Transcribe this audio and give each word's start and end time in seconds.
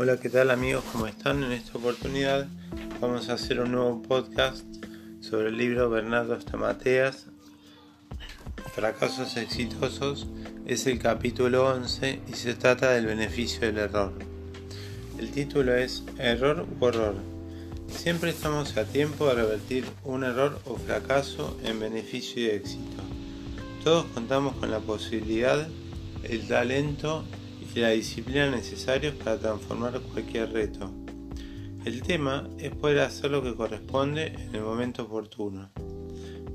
Hola, 0.00 0.16
¿qué 0.16 0.28
tal 0.28 0.52
amigos? 0.52 0.84
¿Cómo 0.92 1.08
están? 1.08 1.42
En 1.42 1.50
esta 1.50 1.76
oportunidad 1.76 2.46
vamos 3.00 3.28
a 3.28 3.32
hacer 3.32 3.58
un 3.58 3.72
nuevo 3.72 4.00
podcast 4.00 4.64
sobre 5.18 5.48
el 5.48 5.58
libro 5.58 5.90
Bernardo 5.90 6.40
Stamateas, 6.40 7.26
Fracasos 8.76 9.36
exitosos. 9.36 10.28
Es 10.66 10.86
el 10.86 11.00
capítulo 11.00 11.66
11 11.66 12.20
y 12.28 12.32
se 12.34 12.54
trata 12.54 12.92
del 12.92 13.06
beneficio 13.06 13.62
del 13.62 13.78
error. 13.78 14.12
El 15.18 15.32
título 15.32 15.74
es 15.74 16.04
Error 16.16 16.64
u 16.64 16.84
Horror. 16.84 17.16
Siempre 17.88 18.30
estamos 18.30 18.76
a 18.76 18.84
tiempo 18.84 19.26
de 19.26 19.34
revertir 19.34 19.84
un 20.04 20.22
error 20.22 20.60
o 20.66 20.76
fracaso 20.76 21.58
en 21.64 21.80
beneficio 21.80 22.40
y 22.40 22.50
éxito. 22.50 23.02
Todos 23.82 24.06
contamos 24.14 24.54
con 24.58 24.70
la 24.70 24.78
posibilidad, 24.78 25.66
el 26.22 26.46
talento 26.46 27.24
y 27.74 27.80
la 27.80 27.90
disciplina 27.90 28.50
necesarios 28.50 29.14
para 29.14 29.38
transformar 29.38 30.00
cualquier 30.00 30.52
reto. 30.52 30.90
El 31.84 32.02
tema 32.02 32.48
es 32.58 32.74
poder 32.74 33.00
hacer 33.00 33.30
lo 33.30 33.42
que 33.42 33.54
corresponde 33.54 34.26
en 34.26 34.54
el 34.54 34.62
momento 34.62 35.04
oportuno. 35.04 35.70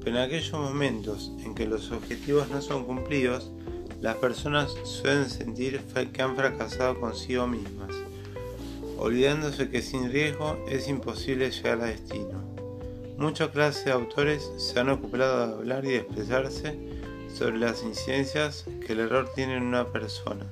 Pero 0.04 0.18
en 0.18 0.22
aquellos 0.22 0.52
momentos 0.52 1.32
en 1.44 1.56
que 1.56 1.66
los 1.66 1.92
objetivos 1.92 2.50
no 2.50 2.62
son 2.62 2.86
cumplidos, 2.86 3.52
las 4.02 4.18
personas 4.18 4.76
suelen 4.84 5.30
sentir 5.30 5.80
que 6.12 6.22
han 6.22 6.36
fracasado 6.36 7.00
consigo 7.00 7.48
mismas, 7.48 7.96
olvidándose 8.98 9.70
que 9.70 9.82
sin 9.82 10.12
riesgo 10.12 10.64
es 10.70 10.90
imposible 10.90 11.52
llegar 11.52 11.82
a 11.82 11.86
destino. 11.86 12.44
Muchas 13.18 13.50
clases 13.50 13.86
de 13.86 13.92
autores 13.92 14.52
se 14.58 14.80
han 14.80 14.90
ocupado 14.90 15.48
de 15.48 15.54
hablar 15.54 15.86
y 15.86 15.92
de 15.92 15.98
expresarse 15.98 16.78
sobre 17.34 17.60
las 17.60 17.82
incidencias 17.82 18.66
que 18.86 18.94
el 18.94 19.00
error 19.00 19.32
tiene 19.34 19.56
en 19.56 19.64
una 19.64 19.88
persona 19.88 20.52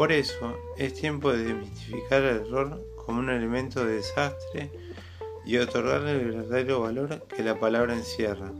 por 0.00 0.12
eso 0.12 0.56
es 0.78 0.94
tiempo 0.94 1.30
de 1.30 1.44
desmistificar 1.44 2.22
el 2.22 2.36
error 2.38 2.82
como 2.96 3.18
un 3.18 3.28
elemento 3.28 3.84
de 3.84 3.96
desastre 3.96 4.72
y 5.44 5.58
otorgarle 5.58 6.12
el 6.12 6.30
verdadero 6.30 6.80
valor 6.80 7.26
que 7.28 7.42
la 7.42 7.60
palabra 7.60 7.94
encierra. 7.94 8.50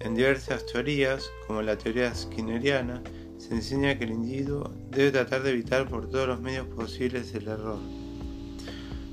En 0.00 0.16
diversas 0.16 0.66
teorías, 0.66 1.30
como 1.46 1.62
la 1.62 1.78
teoría 1.78 2.12
skinneriana, 2.12 3.04
se 3.36 3.54
enseña 3.54 3.96
que 3.96 4.06
el 4.06 4.10
individuo 4.10 4.72
debe 4.90 5.12
tratar 5.12 5.44
de 5.44 5.52
evitar 5.52 5.88
por 5.88 6.10
todos 6.10 6.26
los 6.26 6.40
medios 6.40 6.66
posibles 6.66 7.32
el 7.34 7.46
error. 7.46 7.78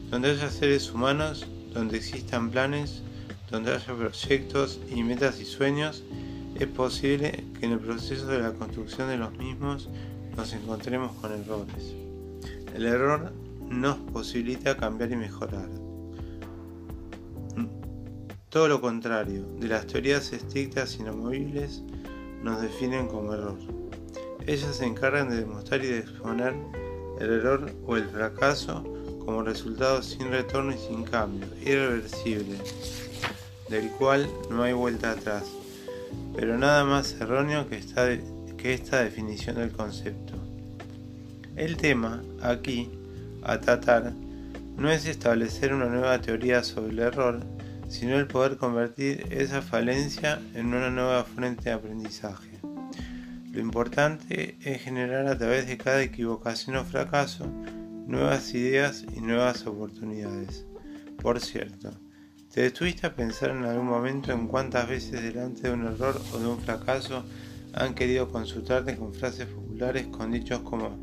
Donde 0.10 0.32
haya 0.32 0.50
seres 0.50 0.92
humanos, 0.92 1.46
donde 1.76 1.98
existan 1.98 2.50
planes, 2.50 3.04
donde 3.52 3.72
haya 3.72 3.94
proyectos 3.94 4.80
y 4.90 5.04
metas 5.04 5.40
y 5.40 5.46
sueños, 5.46 6.04
es 6.56 6.68
posible 6.68 7.44
que 7.60 7.68
en 7.68 7.74
el 7.74 7.80
proceso 7.80 8.26
de 8.26 8.40
la 8.40 8.54
construcción 8.54 9.10
de 9.10 9.18
los 9.18 9.32
mismos 9.38 9.90
nos 10.36 10.54
encontremos 10.54 11.12
con 11.22 11.32
errores. 11.32 11.96
El 12.74 12.86
error 12.86 13.32
nos 13.70 13.98
posibilita 14.12 14.78
cambiar 14.78 15.12
y 15.12 15.16
mejorar. 15.16 15.70
Todo 18.50 18.70
lo 18.70 18.80
contrario, 18.80 19.46
de 19.60 19.68
las 19.68 19.86
teorías 19.86 20.32
estrictas 20.32 20.98
inamovibles 20.98 21.84
nos 22.42 22.62
definen 22.62 23.08
como 23.08 23.34
error. 23.34 23.58
Ellas 24.48 24.78
se 24.78 24.86
encargan 24.86 25.30
de 25.30 25.38
demostrar 25.38 25.84
y 25.84 25.88
de 25.88 26.00
exponer 26.00 26.54
el 27.20 27.32
error 27.32 27.70
o 27.86 27.98
el 27.98 28.08
fracaso 28.08 28.84
como 29.26 29.42
resultado 29.42 30.02
sin 30.04 30.30
retorno 30.30 30.72
y 30.72 30.78
sin 30.78 31.04
cambio, 31.04 31.48
irreversible, 31.62 32.58
del 33.70 33.90
cual 33.90 34.30
no 34.50 34.64
hay 34.64 34.74
vuelta 34.74 35.12
atrás, 35.12 35.46
pero 36.36 36.58
nada 36.58 36.86
más 36.86 37.14
erróneo 37.20 37.68
que 37.68 37.78
esta, 37.78 38.08
esta 38.74 39.04
definición 39.04 39.58
del 39.58 39.72
concepto. 39.72 40.34
El 41.56 41.78
tema, 41.78 42.22
aquí, 42.42 42.90
a 43.44 43.60
tratar, 43.60 44.14
no 44.78 44.90
es 44.92 45.06
establecer 45.06 45.74
una 45.74 45.86
nueva 45.86 46.20
teoría 46.20 46.64
sobre 46.64 46.92
el 46.92 47.00
error, 47.00 47.40
sino 47.88 48.18
el 48.18 48.28
poder 48.28 48.58
convertir 48.58 49.26
esa 49.32 49.62
falencia 49.62 50.42
en 50.54 50.68
una 50.68 50.90
nueva 50.90 51.24
fuente 51.24 51.66
de 51.66 51.72
aprendizaje. 51.72 52.60
Lo 53.52 53.62
importante 53.62 54.58
es 54.62 54.82
generar 54.82 55.28
a 55.28 55.38
través 55.38 55.68
de 55.68 55.78
cada 55.78 56.02
equivocación 56.02 56.76
o 56.76 56.84
fracaso 56.84 57.46
nuevas 58.06 58.54
ideas 58.54 59.06
y 59.16 59.22
nuevas 59.22 59.66
oportunidades. 59.66 60.66
Por 61.22 61.40
cierto, 61.40 61.92
¿te 62.54 62.64
detuviste 62.64 63.08
a 63.08 63.16
pensar 63.16 63.52
en 63.52 63.64
algún 63.64 63.88
momento 63.88 64.34
en 64.34 64.48
cuántas 64.48 64.90
veces 64.90 65.22
delante 65.24 65.70
de 65.70 65.74
un 65.74 65.86
error 65.86 66.22
o 66.34 66.40
de 66.40 66.48
un 66.48 66.60
fracaso 66.60 67.24
han 67.76 67.94
querido 67.94 68.30
consultarte 68.30 68.96
con 68.96 69.14
frases 69.14 69.48
populares 69.48 70.08
con 70.08 70.32
dichos 70.32 70.62
como 70.62 70.98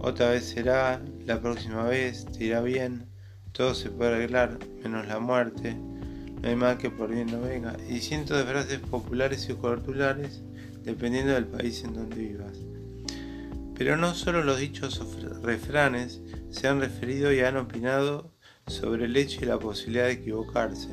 otra 0.00 0.30
vez 0.30 0.44
será, 0.44 1.00
la 1.24 1.40
próxima 1.40 1.84
vez 1.84 2.26
te 2.26 2.44
irá 2.44 2.60
bien, 2.60 3.06
todo 3.52 3.74
se 3.74 3.90
puede 3.90 4.14
arreglar, 4.14 4.58
menos 4.82 5.06
la 5.06 5.20
muerte, 5.20 5.74
no 5.74 6.48
hay 6.48 6.56
mal 6.56 6.78
que 6.78 6.90
por 6.90 7.14
bien 7.14 7.30
no 7.30 7.40
venga, 7.40 7.76
y 7.88 8.00
cientos 8.00 8.36
de 8.36 8.44
frases 8.44 8.80
populares 8.80 9.48
y 9.48 9.54
cortulares 9.54 10.42
dependiendo 10.82 11.32
del 11.32 11.46
país 11.46 11.84
en 11.84 11.94
donde 11.94 12.16
vivas. 12.16 12.58
Pero 13.76 13.96
no 13.96 14.14
solo 14.14 14.42
los 14.42 14.58
dichos 14.58 15.00
refranes 15.42 16.20
se 16.50 16.68
han 16.68 16.80
referido 16.80 17.32
y 17.32 17.40
han 17.40 17.56
opinado 17.56 18.32
sobre 18.66 19.04
el 19.06 19.16
hecho 19.16 19.40
y 19.42 19.46
la 19.46 19.58
posibilidad 19.58 20.06
de 20.06 20.12
equivocarse, 20.12 20.88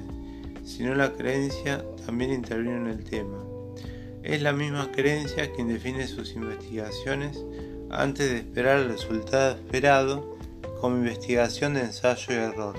sino 0.64 0.94
la 0.94 1.12
creencia 1.12 1.84
también 2.06 2.32
interviene 2.32 2.78
en 2.78 2.88
el 2.88 3.04
tema. 3.04 3.51
Es 4.24 4.42
la 4.42 4.54
misma 4.54 4.92
creencia 4.92 5.52
quien 5.52 5.68
define 5.68 6.08
sus 6.08 6.36
investigaciones 6.36 7.44
antes 7.90 8.30
de 8.30 8.38
esperar 8.38 8.78
el 8.80 8.90
resultado 8.90 9.56
esperado 9.56 10.38
como 10.80 10.98
investigación 10.98 11.74
de 11.74 11.82
ensayo 11.82 12.34
y 12.34 12.38
error. 12.38 12.76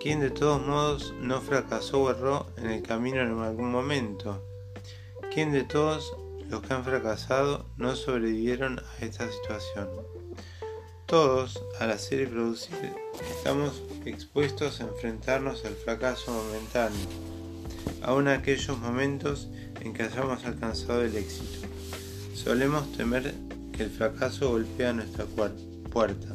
¿Quién 0.00 0.20
de 0.20 0.30
todos 0.30 0.64
modos 0.64 1.14
no 1.20 1.40
fracasó 1.40 2.04
o 2.04 2.10
erró 2.10 2.46
en 2.56 2.70
el 2.70 2.82
camino 2.82 3.22
en 3.22 3.38
algún 3.40 3.72
momento? 3.72 4.40
¿Quién 5.34 5.50
de 5.50 5.64
todos 5.64 6.16
los 6.48 6.62
que 6.62 6.72
han 6.72 6.84
fracasado 6.84 7.66
no 7.76 7.96
sobrevivieron 7.96 8.78
a 8.78 9.04
esta 9.04 9.28
situación? 9.30 9.88
Todos, 11.06 11.60
al 11.80 11.90
hacer 11.90 12.22
y 12.22 12.26
producir, 12.26 12.94
estamos 13.36 13.82
expuestos 14.04 14.80
a 14.80 14.84
enfrentarnos 14.84 15.64
al 15.64 15.74
fracaso 15.74 16.32
momentáneo, 16.32 17.06
aun 18.02 18.28
aquellos 18.28 18.78
momentos 18.78 19.48
en 19.86 19.94
que 19.94 20.02
hayamos 20.02 20.44
alcanzado 20.44 21.02
el 21.02 21.16
éxito. 21.16 21.68
Solemos 22.34 22.92
temer 22.92 23.34
que 23.72 23.84
el 23.84 23.90
fracaso 23.90 24.50
golpea 24.50 24.92
nuestra 24.92 25.24
puerta. 25.24 26.34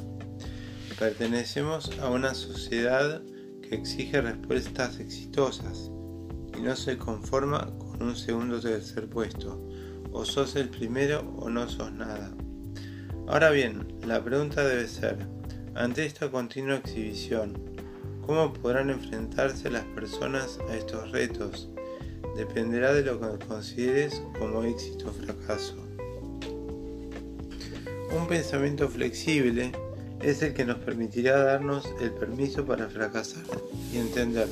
Pertenecemos 0.97 1.91
a 1.99 2.09
una 2.09 2.33
sociedad 2.33 3.21
que 3.61 3.75
exige 3.75 4.21
respuestas 4.21 4.99
exitosas 4.99 5.91
y 6.57 6.61
no 6.61 6.75
se 6.75 6.97
conforma 6.97 7.71
con 7.77 8.03
un 8.03 8.15
segundo 8.15 8.57
o 8.57 8.61
tercer 8.61 9.09
puesto. 9.09 9.61
O 10.13 10.25
sos 10.25 10.55
el 10.55 10.69
primero 10.69 11.21
o 11.37 11.49
no 11.49 11.67
sos 11.69 11.91
nada. 11.91 12.31
Ahora 13.27 13.49
bien, 13.49 13.87
la 14.05 14.23
pregunta 14.23 14.63
debe 14.63 14.87
ser, 14.87 15.17
ante 15.73 16.05
esta 16.05 16.29
continua 16.29 16.77
exhibición, 16.77 17.57
¿cómo 18.25 18.51
podrán 18.53 18.89
enfrentarse 18.89 19.69
las 19.69 19.85
personas 19.85 20.59
a 20.69 20.75
estos 20.75 21.11
retos? 21.11 21.69
Dependerá 22.35 22.93
de 22.93 23.03
lo 23.03 23.19
que 23.19 23.45
consideres 23.45 24.21
como 24.39 24.63
éxito 24.63 25.09
o 25.09 25.11
fracaso. 25.11 25.75
Un 28.11 28.27
pensamiento 28.27 28.89
flexible 28.89 29.71
es 30.21 30.41
el 30.41 30.53
que 30.53 30.65
nos 30.65 30.77
permitirá 30.77 31.43
darnos 31.43 31.89
el 31.99 32.11
permiso 32.11 32.65
para 32.65 32.87
fracasar 32.87 33.43
y 33.93 33.97
entender 33.97 34.47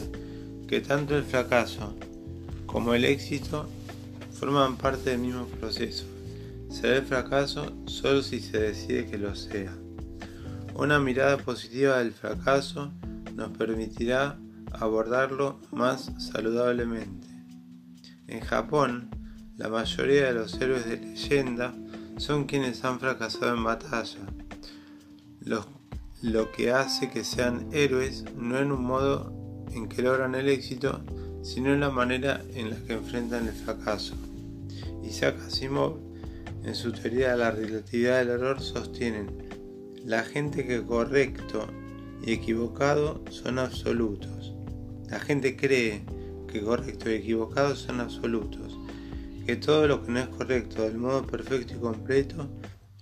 que 0.68 0.82
tanto 0.82 1.18
el 1.18 1.24
fracaso 1.24 1.94
como 2.66 2.94
el 2.94 3.06
éxito 3.06 3.68
forman 4.32 4.78
parte 4.78 5.12
del 5.12 5.20
mismo 5.20 5.46
proceso. 5.46 6.06
Será 6.70 6.98
el 6.98 7.06
fracaso 7.06 7.74
solo 7.86 8.22
si 8.22 8.40
se 8.40 8.60
decide 8.60 9.08
que 9.08 9.18
lo 9.18 9.36
sea. 9.36 9.76
Una 10.76 11.00
mirada 11.00 11.38
positiva 11.38 11.98
del 11.98 12.14
fracaso 12.14 12.92
nos 13.36 13.50
permitirá 13.58 14.38
abordarlo 14.72 15.60
más 15.72 16.12
saludablemente. 16.20 17.29
En 18.30 18.42
Japón, 18.42 19.10
la 19.58 19.70
mayoría 19.70 20.28
de 20.28 20.34
los 20.34 20.54
héroes 20.62 20.86
de 20.86 20.98
leyenda 20.98 21.74
son 22.18 22.46
quienes 22.46 22.86
han 22.86 23.00
fracasado 23.00 23.56
en 23.56 23.64
batalla. 23.64 24.20
lo 26.22 26.52
que 26.52 26.72
hace 26.72 27.10
que 27.10 27.24
sean 27.24 27.70
héroes 27.72 28.26
no 28.36 28.60
en 28.60 28.72
un 28.72 28.84
modo 28.84 29.34
en 29.74 29.90
que 29.90 30.04
logran 30.04 30.36
el 30.36 30.48
éxito, 30.48 31.02
sino 31.42 31.74
en 31.74 31.80
la 31.80 31.90
manera 31.90 32.44
en 32.54 32.70
la 32.70 32.76
que 32.76 32.94
enfrentan 32.94 33.48
el 33.48 33.54
fracaso. 33.54 34.14
Isaac 35.04 35.38
Asimov, 35.48 35.98
en 36.64 36.76
su 36.76 36.92
teoría 36.92 37.32
de 37.32 37.38
la 37.38 37.50
relatividad 37.50 38.20
del 38.20 38.30
error, 38.30 38.62
sostienen 38.62 39.50
la 40.06 40.24
gente 40.24 40.68
que 40.68 40.86
correcto 40.86 41.66
y 42.24 42.34
equivocado 42.34 43.24
son 43.32 43.58
absolutos. 43.58 44.54
La 45.10 45.20
gente 45.20 45.56
cree 45.56 46.04
que 46.50 46.62
correcto 46.62 47.10
y 47.10 47.16
equivocado 47.16 47.76
son 47.76 48.02
absolutos 48.02 48.78
que 49.50 49.56
todo 49.56 49.88
lo 49.88 50.06
que 50.06 50.12
no 50.12 50.20
es 50.20 50.28
correcto 50.28 50.84
del 50.84 51.00
modo 51.00 51.26
perfecto 51.26 51.74
y 51.74 51.80
completo 51.80 52.48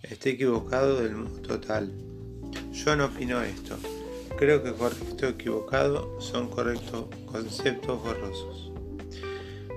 esté 0.01 0.29
equivocado 0.29 1.01
del 1.01 1.13
modo 1.13 1.41
total. 1.41 1.91
Yo 2.71 2.95
no 2.95 3.07
opino 3.07 3.41
esto. 3.41 3.75
Creo 4.37 4.63
que 4.63 4.71
correcto 4.71 5.25
o 5.25 5.29
equivocado 5.31 6.21
son 6.21 6.47
correctos 6.47 7.07
conceptos 7.25 8.01
borrosos. 8.01 8.71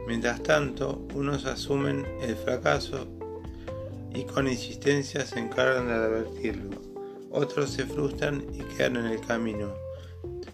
Mientras 0.07 0.45
tanto, 0.45 1.09
unos 1.13 1.45
asumen 1.45 2.07
el 2.23 2.37
fracaso 2.37 3.09
y 4.15 4.23
con 4.23 4.47
insistencia 4.47 5.27
se 5.27 5.41
encargan 5.41 5.89
de 5.89 5.95
advertirlo. 5.95 6.81
Otros 7.33 7.71
se 7.71 7.85
frustran 7.85 8.45
y 8.55 8.59
quedan 8.77 8.95
en 8.95 9.07
el 9.07 9.21
camino. 9.21 9.75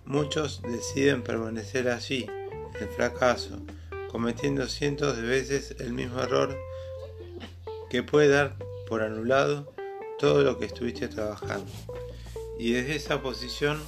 Muchos 0.07 0.63
deciden 0.63 1.23
permanecer 1.23 1.91
allí, 1.91 2.27
el 2.81 2.89
fracaso, 2.89 3.59
cometiendo 4.11 4.67
cientos 4.67 5.17
de 5.17 5.23
veces 5.23 5.77
el 5.79 5.93
mismo 5.93 6.21
error 6.21 6.57
que 7.91 8.03
puede 8.03 8.29
dar 8.29 8.57
por 8.89 9.03
anulado 9.03 9.73
todo 10.19 10.43
lo 10.43 10.59
que 10.59 10.67
estuviste 10.67 11.09
trabajando. 11.09 11.71
Y 12.59 12.73
desde 12.73 12.97
esa 12.97 13.23
posición 13.23 13.79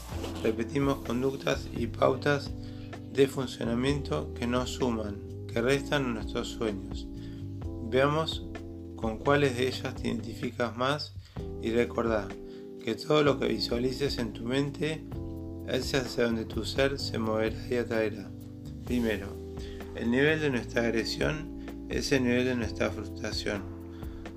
repetimos 0.42 0.98
conductas 1.04 1.68
y 1.74 1.86
pautas 1.86 2.50
de 3.12 3.26
funcionamiento 3.26 4.32
que 4.34 4.46
no 4.46 4.66
suman, 4.66 5.16
que 5.52 5.62
restan 5.62 6.14
nuestros 6.14 6.48
sueños. 6.48 7.06
Veamos 7.90 8.46
con 8.96 9.18
cuáles 9.18 9.56
de 9.56 9.68
ellas 9.68 9.94
te 9.94 10.08
identificas 10.08 10.76
más 10.76 11.14
y 11.62 11.70
recordá 11.70 12.28
que 12.84 12.94
todo 12.94 13.22
lo 13.22 13.38
que 13.38 13.48
visualices 13.48 14.18
en 14.18 14.32
tu 14.32 14.44
mente 14.44 15.04
es 15.66 15.94
hacia 15.94 16.24
donde 16.24 16.44
tu 16.44 16.64
ser 16.64 16.98
se 16.98 17.18
moverá 17.18 17.56
y 17.68 17.76
atraerá. 17.76 18.30
Primero, 18.88 19.26
el 19.96 20.10
nivel 20.10 20.40
de 20.40 20.48
nuestra 20.48 20.80
agresión 20.80 21.84
es 21.90 22.10
el 22.10 22.24
nivel 22.24 22.46
de 22.46 22.54
nuestra 22.54 22.88
frustración. 22.88 23.60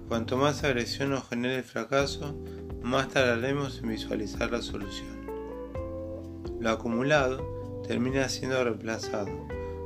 Cuanto 0.09 0.35
más 0.35 0.65
agresión 0.65 1.11
nos 1.11 1.29
genere 1.29 1.59
el 1.59 1.63
fracaso, 1.63 2.35
más 2.83 3.07
tardaremos 3.07 3.79
en 3.79 3.87
visualizar 3.87 4.51
la 4.51 4.61
solución. 4.61 5.25
Lo 6.59 6.69
acumulado 6.69 7.81
termina 7.87 8.27
siendo 8.27 8.61
reemplazado. 8.61 9.31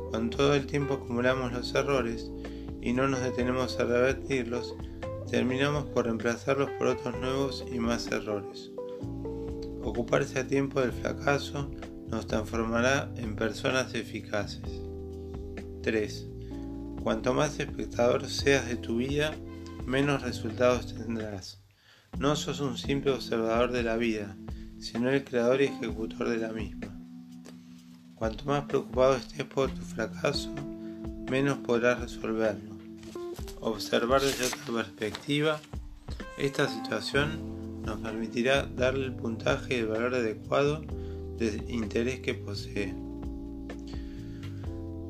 Cuando 0.09 0.35
todo 0.35 0.55
el 0.55 0.65
tiempo 0.65 0.95
acumulamos 0.95 1.53
los 1.53 1.75
errores 1.75 2.31
y 2.81 2.91
no 2.93 3.07
nos 3.07 3.21
detenemos 3.21 3.79
a 3.79 3.83
revertirlos, 3.83 4.75
terminamos 5.29 5.85
por 5.85 6.05
reemplazarlos 6.05 6.71
por 6.79 6.87
otros 6.87 7.15
nuevos 7.19 7.63
y 7.71 7.77
más 7.77 8.07
errores. 8.07 8.71
Ocuparse 9.83 10.39
a 10.39 10.47
tiempo 10.47 10.81
del 10.81 10.91
fracaso 10.91 11.69
nos 12.09 12.27
transformará 12.27 13.11
en 13.17 13.35
personas 13.35 13.93
eficaces. 13.93 14.81
3. 15.83 16.27
Cuanto 17.03 17.33
más 17.33 17.59
espectador 17.59 18.27
seas 18.27 18.67
de 18.67 18.75
tu 18.75 18.97
vida, 18.97 19.33
menos 19.85 20.21
resultados 20.21 20.93
tendrás. 20.93 21.61
No 22.17 22.35
sos 22.35 22.59
un 22.59 22.77
simple 22.77 23.11
observador 23.11 23.71
de 23.71 23.83
la 23.83 23.97
vida, 23.97 24.35
sino 24.79 25.09
el 25.09 25.23
creador 25.23 25.61
y 25.61 25.65
ejecutor 25.65 26.29
de 26.29 26.37
la 26.37 26.53
misma. 26.53 26.97
Cuanto 28.15 28.45
más 28.45 28.65
preocupado 28.65 29.15
estés 29.15 29.43
por 29.43 29.69
tu 29.71 29.81
fracaso, 29.81 30.53
menos 31.29 31.57
podrás 31.59 31.99
resolverlo 31.99 32.75
observar 33.65 34.21
desde 34.21 34.45
otra 34.45 34.83
perspectiva 34.83 35.59
esta 36.37 36.67
situación 36.69 37.81
nos 37.83 37.99
permitirá 37.99 38.63
darle 38.65 39.05
el 39.05 39.13
puntaje 39.13 39.75
y 39.75 39.79
el 39.79 39.87
valor 39.87 40.15
adecuado 40.15 40.83
del 41.37 41.69
interés 41.69 42.19
que 42.19 42.33
posee. 42.33 42.93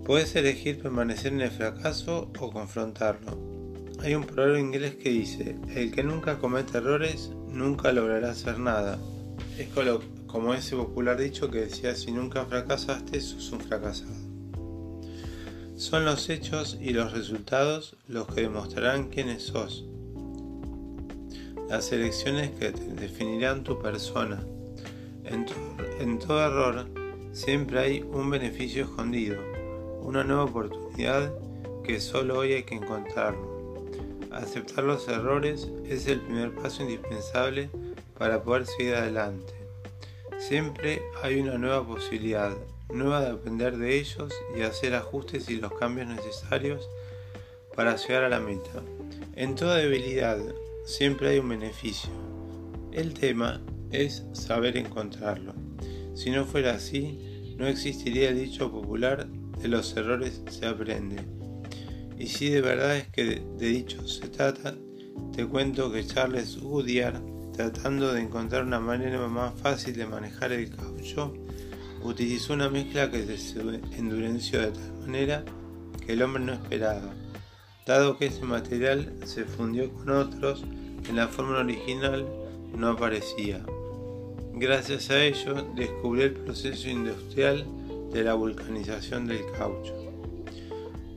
Puedes 0.05 0.35
elegir 0.35 0.79
permanecer 0.79 1.33
en 1.33 1.41
el 1.41 1.51
fracaso 1.51 2.31
o 2.39 2.51
confrontarlo. 2.51 3.37
Hay 4.03 4.13
un 4.13 4.23
proverbio 4.23 4.59
inglés 4.59 4.95
que 4.95 5.09
dice, 5.09 5.55
el 5.73 5.91
que 5.91 6.03
nunca 6.03 6.37
comete 6.37 6.77
errores 6.77 7.31
nunca 7.47 7.91
logrará 7.91 8.31
hacer 8.31 8.59
nada. 8.59 8.99
Es 9.57 9.69
como 10.27 10.53
ese 10.53 10.75
popular 10.75 11.17
dicho 11.17 11.49
que 11.49 11.61
decía, 11.61 11.95
si 11.95 12.11
nunca 12.11 12.45
fracasaste, 12.45 13.19
sos 13.19 13.51
un 13.51 13.61
fracasado. 13.61 14.13
Son 15.75 16.05
los 16.05 16.29
hechos 16.29 16.77
y 16.79 16.91
los 16.91 17.13
resultados 17.13 17.97
los 18.07 18.27
que 18.27 18.41
demostrarán 18.41 19.09
quiénes 19.09 19.43
sos. 19.43 19.85
Las 21.69 21.91
elecciones 21.91 22.51
que 22.51 22.71
definirán 22.71 23.63
tu 23.63 23.79
persona. 23.81 24.45
En, 25.25 26.19
todo 26.19 26.45
error 26.45 26.85
siempre 27.31 27.79
hay 27.79 28.01
un 28.01 28.29
beneficio 28.29 28.83
escondido, 28.83 29.41
una 30.01 30.23
nueva 30.23 30.43
oportunidad 30.43 31.33
que 31.83 31.99
solo 31.99 32.39
hoy 32.39 32.53
hay 32.53 32.63
que 32.63 32.75
encontrarlo. 32.75 33.83
Aceptar 34.31 34.83
los 34.83 35.07
errores 35.07 35.71
es 35.85 36.07
el 36.07 36.21
primer 36.21 36.53
paso 36.53 36.83
indispensable 36.83 37.69
para 38.17 38.43
poder 38.43 38.67
seguir 38.67 38.95
adelante. 38.95 39.53
Siempre 40.37 41.01
hay 41.23 41.39
una 41.39 41.57
nueva 41.57 41.85
posibilidad, 41.85 42.55
nueva 42.89 43.21
de 43.21 43.31
aprender 43.31 43.77
de 43.77 43.97
ellos 43.97 44.31
y 44.55 44.61
hacer 44.61 44.93
ajustes 44.93 45.49
y 45.49 45.55
los 45.55 45.73
cambios 45.73 46.07
necesarios 46.07 46.87
para 47.75 47.95
llegar 47.95 48.23
a 48.23 48.29
la 48.29 48.39
meta. 48.39 48.81
En 49.35 49.55
toda 49.55 49.77
debilidad 49.77 50.37
siempre 50.85 51.29
hay 51.29 51.39
un 51.39 51.49
beneficio. 51.49 52.11
El 52.91 53.13
tema 53.13 53.61
es 54.01 54.25
saber 54.33 54.77
encontrarlo. 54.77 55.53
Si 56.13 56.29
no 56.31 56.45
fuera 56.45 56.75
así, 56.75 57.55
no 57.57 57.67
existiría 57.67 58.29
el 58.29 58.39
dicho 58.39 58.71
popular 58.71 59.27
de 59.61 59.67
los 59.67 59.95
errores 59.95 60.41
se 60.49 60.65
aprende. 60.65 61.17
Y 62.17 62.27
si 62.27 62.49
de 62.49 62.61
verdad 62.61 62.97
es 62.97 63.07
que 63.09 63.41
de 63.57 63.67
dicho 63.67 64.07
se 64.07 64.27
trata, 64.27 64.75
te 65.35 65.45
cuento 65.45 65.91
que 65.91 66.05
Charles 66.05 66.57
Goodyear, 66.59 67.21
tratando 67.53 68.13
de 68.13 68.21
encontrar 68.21 68.63
una 68.63 68.79
manera 68.79 69.25
más 69.27 69.59
fácil 69.59 69.95
de 69.95 70.05
manejar 70.05 70.51
el 70.51 70.69
caucho, 70.69 71.33
utilizó 72.03 72.53
una 72.53 72.69
mezcla 72.69 73.09
que 73.09 73.37
se 73.37 73.59
endureció 73.97 74.61
de 74.61 74.71
tal 74.71 74.93
manera 75.01 75.43
que 76.05 76.13
el 76.13 76.21
hombre 76.21 76.43
no 76.43 76.53
esperaba, 76.53 77.13
dado 77.85 78.17
que 78.17 78.27
ese 78.27 78.43
material 78.43 79.13
se 79.25 79.45
fundió 79.45 79.91
con 79.91 80.09
otros 80.09 80.63
en 81.09 81.15
la 81.15 81.27
forma 81.27 81.59
original 81.59 82.25
no 82.75 82.89
aparecía. 82.89 83.63
Gracias 84.57 85.09
a 85.09 85.21
ello 85.21 85.67
descubrió 85.75 86.23
el 86.23 86.33
proceso 86.33 86.87
industrial 86.87 87.65
de 88.13 88.23
la 88.23 88.35
vulcanización 88.35 89.27
del 89.27 89.51
caucho. 89.51 89.93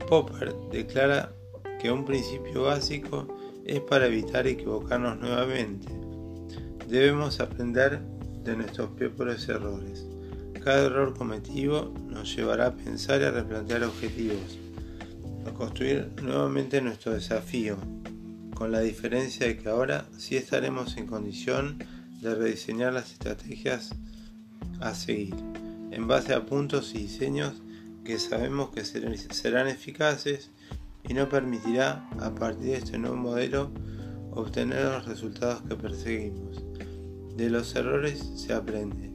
Popper 0.08 0.52
declara 0.72 1.32
que 1.80 1.92
un 1.92 2.04
principio 2.04 2.64
básico 2.64 3.28
es 3.64 3.78
para 3.80 4.06
evitar 4.06 4.48
equivocarnos 4.48 5.20
nuevamente. 5.20 5.86
Debemos 6.88 7.38
aprender 7.38 8.00
de 8.42 8.56
nuestros 8.56 8.90
propios 8.90 9.48
errores. 9.48 10.04
Cada 10.64 10.86
error 10.86 11.16
cometido 11.16 11.94
nos 12.08 12.34
llevará 12.34 12.66
a 12.66 12.74
pensar 12.74 13.20
y 13.20 13.24
a 13.24 13.30
replantear 13.30 13.84
objetivos, 13.84 14.58
a 15.46 15.52
construir 15.52 16.10
nuevamente 16.20 16.82
nuestro 16.82 17.12
desafío, 17.12 17.76
con 18.56 18.72
la 18.72 18.80
diferencia 18.80 19.46
de 19.46 19.58
que 19.58 19.68
ahora 19.68 20.06
sí 20.18 20.36
estaremos 20.36 20.96
en 20.96 21.06
condición 21.06 21.78
de 22.20 22.34
rediseñar 22.34 22.92
las 22.92 23.12
estrategias 23.12 23.94
a 24.80 24.94
seguir, 24.94 25.34
en 25.90 26.06
base 26.06 26.34
a 26.34 26.46
puntos 26.46 26.94
y 26.94 26.98
diseños 26.98 27.54
que 28.04 28.18
sabemos 28.18 28.70
que 28.70 28.84
serán 28.84 29.68
eficaces 29.68 30.50
y 31.08 31.14
nos 31.14 31.28
permitirá, 31.28 32.08
a 32.20 32.34
partir 32.34 32.66
de 32.66 32.76
este 32.76 32.98
nuevo 32.98 33.16
modelo, 33.16 33.70
obtener 34.32 34.84
los 34.84 35.06
resultados 35.06 35.62
que 35.62 35.76
perseguimos. 35.76 36.62
De 37.36 37.50
los 37.50 37.74
errores 37.74 38.32
se 38.36 38.52
aprende. 38.52 39.10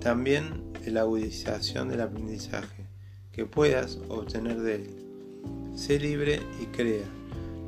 También 0.00 0.68
la 0.90 1.00
agudización 1.00 1.88
del 1.88 2.00
aprendizaje 2.00 2.86
que 3.32 3.44
puedas 3.46 3.98
obtener 4.08 4.60
de 4.60 4.74
él. 4.76 5.06
Sé 5.74 5.98
libre 5.98 6.40
y 6.60 6.66
crea. 6.66 7.06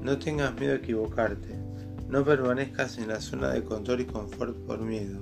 No 0.02 0.18
tengas 0.18 0.58
miedo 0.58 0.72
a 0.72 0.76
equivocarte. 0.76 1.59
No 2.10 2.24
permanezcas 2.24 2.98
en 2.98 3.06
la 3.06 3.20
zona 3.20 3.52
de 3.52 3.62
control 3.62 4.00
y 4.00 4.04
confort 4.04 4.56
por 4.66 4.80
miedo. 4.80 5.20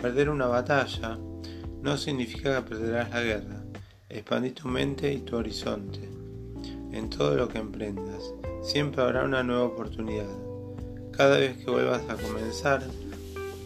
Perder 0.00 0.30
una 0.30 0.46
batalla 0.46 1.18
no 1.82 1.98
significa 1.98 2.54
que 2.54 2.68
perderás 2.68 3.10
la 3.10 3.22
guerra. 3.22 3.64
Expandí 4.08 4.52
tu 4.52 4.68
mente 4.68 5.12
y 5.12 5.18
tu 5.18 5.34
horizonte. 5.34 6.08
En 6.92 7.10
todo 7.10 7.34
lo 7.34 7.48
que 7.48 7.58
emprendas, 7.58 8.22
siempre 8.62 9.02
habrá 9.02 9.24
una 9.24 9.42
nueva 9.42 9.64
oportunidad. 9.64 10.30
Cada 11.10 11.38
vez 11.38 11.56
que 11.56 11.68
vuelvas 11.68 12.08
a 12.08 12.14
comenzar, 12.14 12.84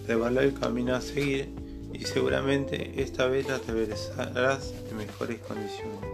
revaló 0.08 0.40
el 0.40 0.54
camino 0.54 0.94
a 0.94 1.02
seguir 1.02 1.50
y 1.92 2.06
seguramente 2.06 3.02
esta 3.02 3.26
vez 3.26 3.46
la 3.48 3.56
atravesarás 3.56 4.72
en 4.90 4.96
mejores 4.96 5.40
condiciones. 5.40 6.10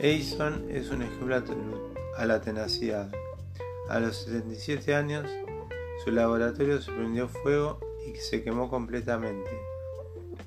Edison 0.00 0.66
es 0.68 0.90
un 0.90 1.02
ejemplo 1.02 1.40
a 2.16 2.26
la 2.26 2.40
tenacidad. 2.40 3.08
A 3.88 4.00
los 4.00 4.16
77 4.16 4.94
años, 4.94 5.26
su 6.04 6.10
laboratorio 6.10 6.80
se 6.80 6.92
prendió 6.92 7.28
fuego 7.28 7.78
y 8.06 8.16
se 8.16 8.42
quemó 8.42 8.70
completamente. 8.70 9.50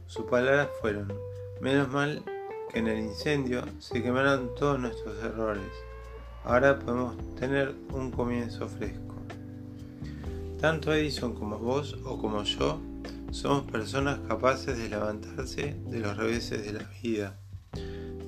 Sus 0.07 0.25
palabras 0.25 0.69
fueron, 0.81 1.13
menos 1.59 1.89
mal 1.89 2.23
que 2.71 2.79
en 2.79 2.87
el 2.87 2.99
incendio 2.99 3.63
se 3.79 4.01
quemaron 4.01 4.53
todos 4.55 4.79
nuestros 4.79 5.21
errores. 5.23 5.71
Ahora 6.43 6.79
podemos 6.79 7.15
tener 7.35 7.75
un 7.91 8.11
comienzo 8.11 8.67
fresco. 8.67 9.15
Tanto 10.59 10.93
Edison 10.93 11.33
como 11.33 11.57
vos 11.57 11.97
o 12.05 12.17
como 12.17 12.43
yo 12.43 12.79
somos 13.31 13.69
personas 13.69 14.19
capaces 14.27 14.77
de 14.77 14.89
levantarse 14.89 15.75
de 15.87 15.99
los 15.99 16.15
reveses 16.15 16.65
de 16.65 16.73
la 16.73 16.89
vida. 17.01 17.37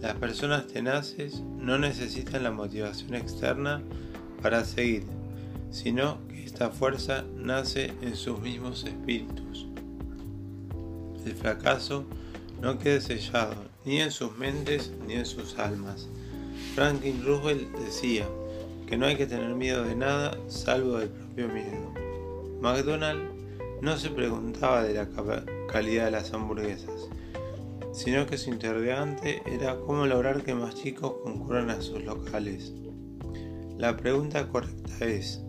Las 0.02 0.16
personas 0.16 0.68
tenaces 0.68 1.42
no 1.42 1.78
necesitan 1.78 2.44
la 2.44 2.52
motivación 2.52 3.16
externa 3.16 3.82
para 4.42 4.66
seguir, 4.66 5.04
sino 5.72 6.20
que 6.28 6.44
esta 6.46 6.70
fuerza 6.70 7.26
nace 7.36 7.94
en 8.02 8.16
sus 8.16 8.40
mismos 8.40 8.84
espíritus. 8.84 9.68
El 11.26 11.34
fracaso 11.34 12.06
no 12.62 12.80
queda 12.80 13.02
sellado 13.02 13.56
ni 13.86 14.02
en 14.02 14.12
sus 14.12 14.38
mentes 14.38 14.92
ni 15.08 15.14
en 15.14 15.26
sus 15.26 15.58
almas. 15.60 16.08
Franklin 16.76 17.24
Roosevelt 17.26 17.70
decía 17.80 18.28
que 18.88 18.98
no 18.98 19.06
hay 19.06 19.16
que 19.16 19.28
tener 19.28 19.54
miedo 19.56 19.84
de 19.84 19.96
nada 19.96 20.38
salvo 20.48 20.98
del 20.98 21.10
propio 21.10 21.48
miedo. 21.50 21.94
McDonald 22.62 23.30
no 23.82 23.98
se 23.98 24.10
preguntaba 24.10 24.84
de 24.84 24.94
la 24.94 25.08
calidad 25.72 26.06
de 26.06 26.12
las 26.12 26.34
hamburguesas, 26.34 27.10
sino 27.94 28.26
que 28.26 28.38
su 28.38 28.50
interrogante 28.50 29.42
era 29.46 29.78
cómo 29.78 30.06
lograr 30.06 30.44
que 30.44 30.56
más 30.56 30.76
chicos 30.76 31.14
concurran 31.24 31.70
a 31.70 31.82
sus 31.82 32.04
locales. 32.04 32.74
La 33.78 33.96
pregunta 33.96 34.48
correcta 34.48 35.06
es, 35.06 35.40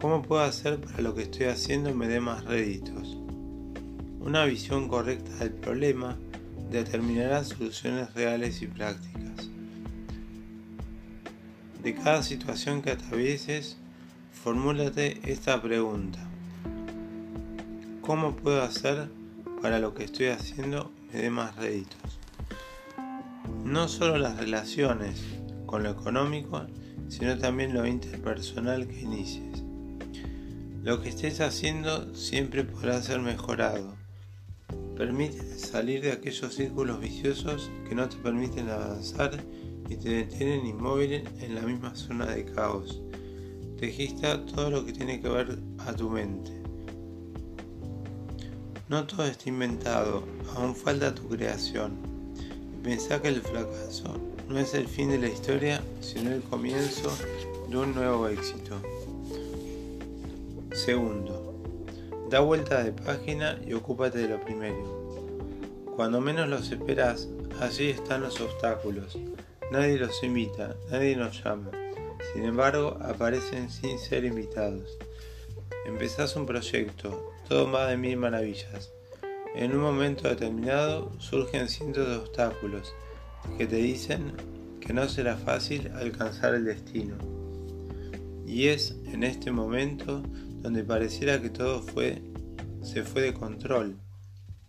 ¿cómo 0.00 0.22
puedo 0.22 0.40
hacer 0.40 0.80
para 0.80 1.02
lo 1.02 1.14
que 1.14 1.24
estoy 1.24 1.46
haciendo 1.46 1.94
me 1.94 2.08
dé 2.08 2.20
más 2.20 2.42
réditos? 2.46 3.18
Una 4.18 4.46
visión 4.46 4.88
correcta 4.88 5.30
del 5.36 5.52
problema 5.52 6.16
determinará 6.70 7.44
soluciones 7.44 8.14
reales 8.14 8.62
y 8.62 8.66
prácticas. 8.66 9.50
De 11.82 11.94
cada 11.94 12.22
situación 12.22 12.80
que 12.80 12.92
atravieses, 12.92 13.76
formúlate 14.32 15.20
esta 15.30 15.60
pregunta. 15.60 16.18
¿Cómo 18.00 18.36
puedo 18.36 18.62
hacer 18.62 19.10
para 19.60 19.80
lo 19.80 19.92
que 19.92 20.04
estoy 20.04 20.28
haciendo 20.28 20.90
me 21.12 21.20
dé 21.20 21.28
más 21.28 21.56
réditos? 21.56 22.18
No 23.66 23.86
solo 23.86 24.16
las 24.16 24.38
relaciones 24.38 25.20
con 25.66 25.82
lo 25.82 25.90
económico, 25.90 26.64
sino 27.08 27.36
también 27.38 27.74
lo 27.74 27.86
interpersonal 27.86 28.86
que 28.86 29.00
inicies. 29.00 29.62
Lo 30.82 31.02
que 31.02 31.08
estés 31.08 31.40
haciendo 31.40 32.14
siempre 32.14 32.64
podrá 32.64 33.02
ser 33.02 33.20
mejorado 33.20 33.96
Permite 34.96 35.58
salir 35.58 36.00
de 36.00 36.12
aquellos 36.12 36.54
círculos 36.54 36.98
viciosos 36.98 37.70
que 37.86 37.94
no 37.94 38.08
te 38.08 38.16
permiten 38.16 38.70
avanzar 38.70 39.38
y 39.90 39.96
te 39.96 40.08
detienen 40.08 40.64
inmóvil 40.64 41.22
en 41.38 41.54
la 41.54 41.60
misma 41.60 41.94
zona 41.94 42.24
de 42.24 42.46
caos. 42.46 43.02
Registra 43.78 44.46
todo 44.46 44.70
lo 44.70 44.86
que 44.86 44.94
tiene 44.94 45.20
que 45.20 45.28
ver 45.28 45.58
a 45.80 45.92
tu 45.92 46.08
mente. 46.08 46.50
No 48.88 49.06
todo 49.06 49.26
está 49.26 49.50
inventado, 49.50 50.24
aún 50.54 50.74
falta 50.74 51.14
tu 51.14 51.28
creación. 51.28 51.98
Pensá 52.82 53.20
que 53.20 53.28
el 53.28 53.42
fracaso 53.42 54.18
no 54.48 54.58
es 54.58 54.74
el 54.74 54.88
fin 54.88 55.10
de 55.10 55.18
la 55.18 55.28
historia, 55.28 55.82
sino 56.00 56.32
el 56.32 56.42
comienzo 56.42 57.10
de 57.68 57.76
un 57.76 57.94
nuevo 57.94 58.28
éxito. 58.28 58.80
Segundo, 60.72 61.46
Da 62.28 62.40
vuelta 62.40 62.82
de 62.82 62.90
página 62.90 63.56
y 63.64 63.72
ocúpate 63.74 64.18
de 64.18 64.28
lo 64.28 64.40
primero. 64.40 65.22
Cuando 65.94 66.20
menos 66.20 66.48
los 66.48 66.72
esperas, 66.72 67.28
allí 67.60 67.90
están 67.90 68.22
los 68.22 68.40
obstáculos. 68.40 69.16
Nadie 69.70 69.96
los 69.96 70.24
invita, 70.24 70.74
nadie 70.90 71.14
nos 71.14 71.44
llama. 71.44 71.70
Sin 72.34 72.44
embargo, 72.44 72.98
aparecen 73.00 73.70
sin 73.70 74.00
ser 74.00 74.24
invitados. 74.24 74.98
Empezás 75.86 76.34
un 76.34 76.46
proyecto, 76.46 77.32
todo 77.48 77.70
va 77.70 77.86
de 77.86 77.96
mil 77.96 78.16
maravillas. 78.16 78.90
En 79.54 79.70
un 79.70 79.82
momento 79.82 80.28
determinado 80.28 81.12
surgen 81.20 81.68
cientos 81.68 82.08
de 82.08 82.16
obstáculos 82.16 82.92
que 83.56 83.66
te 83.66 83.76
dicen 83.76 84.32
que 84.80 84.92
no 84.92 85.08
será 85.08 85.36
fácil 85.36 85.90
alcanzar 85.94 86.54
el 86.54 86.64
destino. 86.64 87.16
Y 88.46 88.68
es 88.68 88.96
en 89.06 89.24
este 89.24 89.50
momento 89.50 90.22
donde 90.62 90.84
pareciera 90.84 91.40
que 91.42 91.50
todo 91.50 91.82
fue, 91.82 92.22
se 92.82 93.02
fue 93.02 93.22
de 93.22 93.34
control. 93.34 93.96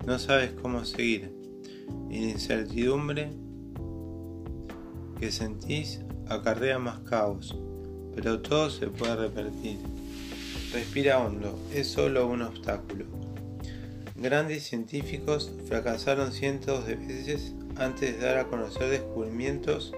No 0.05 0.17
sabes 0.19 0.51
cómo 0.61 0.85
seguir. 0.85 1.31
Y 2.09 2.19
la 2.19 2.31
incertidumbre 2.31 3.29
que 5.19 5.31
sentís 5.31 6.01
acarrea 6.29 6.79
más 6.79 6.99
caos, 7.01 7.55
pero 8.15 8.41
todo 8.41 8.69
se 8.69 8.87
puede 8.87 9.15
repetir. 9.15 9.77
Respira 10.73 11.19
hondo, 11.19 11.59
es 11.73 11.87
solo 11.87 12.27
un 12.27 12.41
obstáculo. 12.41 13.05
Grandes 14.15 14.63
científicos 14.63 15.51
fracasaron 15.67 16.31
cientos 16.31 16.87
de 16.87 16.95
veces 16.95 17.53
antes 17.79 18.19
de 18.19 18.25
dar 18.25 18.37
a 18.37 18.47
conocer 18.47 18.89
descubrimientos 18.89 19.93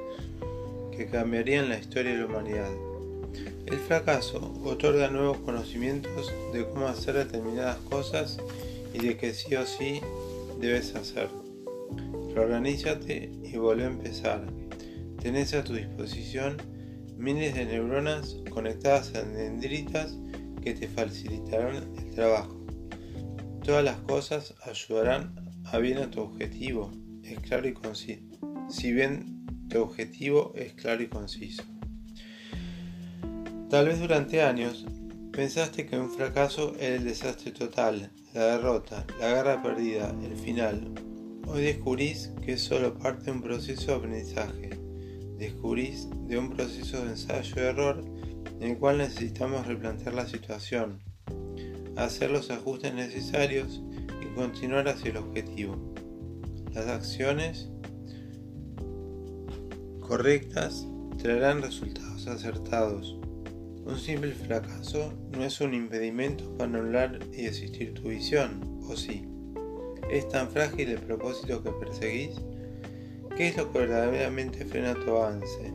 que 0.96 1.08
cambiarían 1.08 1.70
la 1.70 1.78
historia 1.78 2.12
de 2.12 2.18
la 2.20 2.26
humanidad. 2.26 2.72
El 3.66 3.78
fracaso 3.78 4.54
otorga 4.64 5.10
nuevos 5.10 5.38
conocimientos 5.38 6.34
de 6.52 6.68
cómo 6.68 6.88
hacer 6.88 7.16
determinadas 7.16 7.78
cosas 7.90 8.40
y 8.94 9.00
de 9.00 9.18
que 9.18 9.34
sí 9.34 9.56
o 9.56 9.66
sí 9.66 10.02
debes 10.60 10.96
hacer. 10.96 11.30
Reorganízate 12.34 13.32
y 13.44 13.58
vuelve 13.58 13.84
a 13.84 13.88
empezar. 13.88 14.46
Tenés 15.22 15.54
a 15.54 15.64
tu 15.64 15.74
disposición 15.74 16.58
miles 17.18 17.54
de 17.54 17.66
neuronas 17.66 18.38
conectadas 18.50 19.14
a 19.16 19.24
dendritas 19.24 20.18
que 20.62 20.74
te 20.74 20.88
facilitarán 20.88 21.76
el 21.98 22.12
trabajo. 22.12 22.60
Todas 23.64 23.84
las 23.84 23.98
cosas 23.98 24.56
ayudarán 24.64 25.36
a 25.66 25.78
bien 25.78 26.00
a 26.00 26.10
tu 26.10 26.22
objetivo, 26.22 26.92
es 27.34 27.40
claro 27.40 27.68
y 27.68 27.74
conciso. 27.74 28.22
Si 28.70 28.92
bien 28.92 29.46
tu 29.70 29.82
objetivo 29.82 30.54
es 30.56 30.74
claro 30.74 31.04
y 31.04 31.08
conciso. 31.08 31.64
Tal 33.70 33.88
vez 33.88 34.00
durante 34.00 34.42
años 34.42 34.86
pensaste 35.32 35.86
que 35.86 35.98
un 35.98 36.10
fracaso 36.10 36.76
era 36.80 36.96
el 36.96 37.04
desastre 37.04 37.52
total, 37.52 38.12
la 38.34 38.58
derrota, 38.58 39.06
la 39.20 39.30
guerra 39.30 39.62
perdida, 39.62 40.14
el 40.24 40.36
final. 40.36 40.92
Hoy 41.48 41.62
descubrís 41.62 42.32
que 42.44 42.54
es 42.54 42.62
solo 42.62 42.98
parte 42.98 43.26
de 43.26 43.32
un 43.32 43.42
proceso 43.42 43.92
de 43.92 43.98
aprendizaje. 43.98 44.70
Descubrís 45.38 46.10
de 46.28 46.38
un 46.38 46.50
proceso 46.50 47.04
de 47.04 47.12
ensayo-error 47.12 48.04
en 48.60 48.72
el 48.72 48.78
cual 48.78 48.98
necesitamos 48.98 49.66
replantear 49.66 50.14
la 50.14 50.28
situación, 50.28 51.00
hacer 51.96 52.32
los 52.32 52.50
ajustes 52.52 52.94
necesarios 52.94 53.82
y 54.22 54.36
continuar 54.36 54.88
hacia 54.88 55.12
el 55.12 55.18
objetivo. 55.18 55.89
Las 56.74 56.88
acciones 56.88 57.68
correctas 60.02 60.88
traerán 61.18 61.62
resultados 61.62 62.28
acertados. 62.28 63.18
Un 63.86 63.98
simple 63.98 64.34
fracaso 64.34 65.14
no 65.32 65.44
es 65.44 65.60
un 65.62 65.74
impedimento 65.74 66.56
para 66.58 66.78
anular 66.78 67.20
y 67.34 67.44
desistir 67.44 67.96
tu 67.96 68.10
visión, 68.10 68.82
¿o 68.88 68.96
sí? 68.96 69.28
¿Es 70.12 70.28
tan 70.30 70.50
frágil 70.50 70.90
el 70.90 71.00
propósito 71.00 71.64
que 71.64 71.72
perseguís? 71.72 72.36
¿Qué 73.36 73.48
es 73.48 73.58
lo 73.58 73.72
que 73.72 73.80
verdaderamente 73.80 74.64
frena 74.64 74.94
tu 74.94 75.10
avance? 75.12 75.74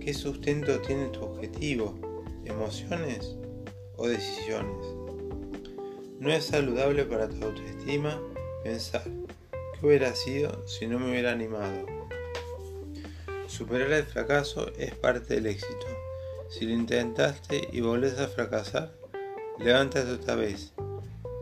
¿Qué 0.00 0.14
sustento 0.14 0.80
tiene 0.80 1.06
tu 1.08 1.20
objetivo? 1.20 1.94
¿Emociones 2.44 3.36
o 3.96 4.08
decisiones? 4.08 4.84
No 6.18 6.32
es 6.32 6.46
saludable 6.46 7.04
para 7.04 7.28
tu 7.28 7.44
autoestima 7.44 8.20
pensar 8.64 9.04
hubiera 9.82 10.14
sido 10.14 10.66
si 10.66 10.86
no 10.86 10.98
me 10.98 11.10
hubiera 11.10 11.32
animado. 11.32 11.86
Superar 13.46 13.92
el 13.92 14.04
fracaso 14.04 14.70
es 14.78 14.94
parte 14.94 15.34
del 15.34 15.46
éxito 15.46 15.86
si 16.52 16.66
lo 16.66 16.74
intentaste 16.74 17.66
y 17.72 17.80
volvés 17.80 18.18
a 18.18 18.28
fracasar, 18.28 18.92
levántate 19.58 20.10
otra 20.10 20.34
vez 20.34 20.74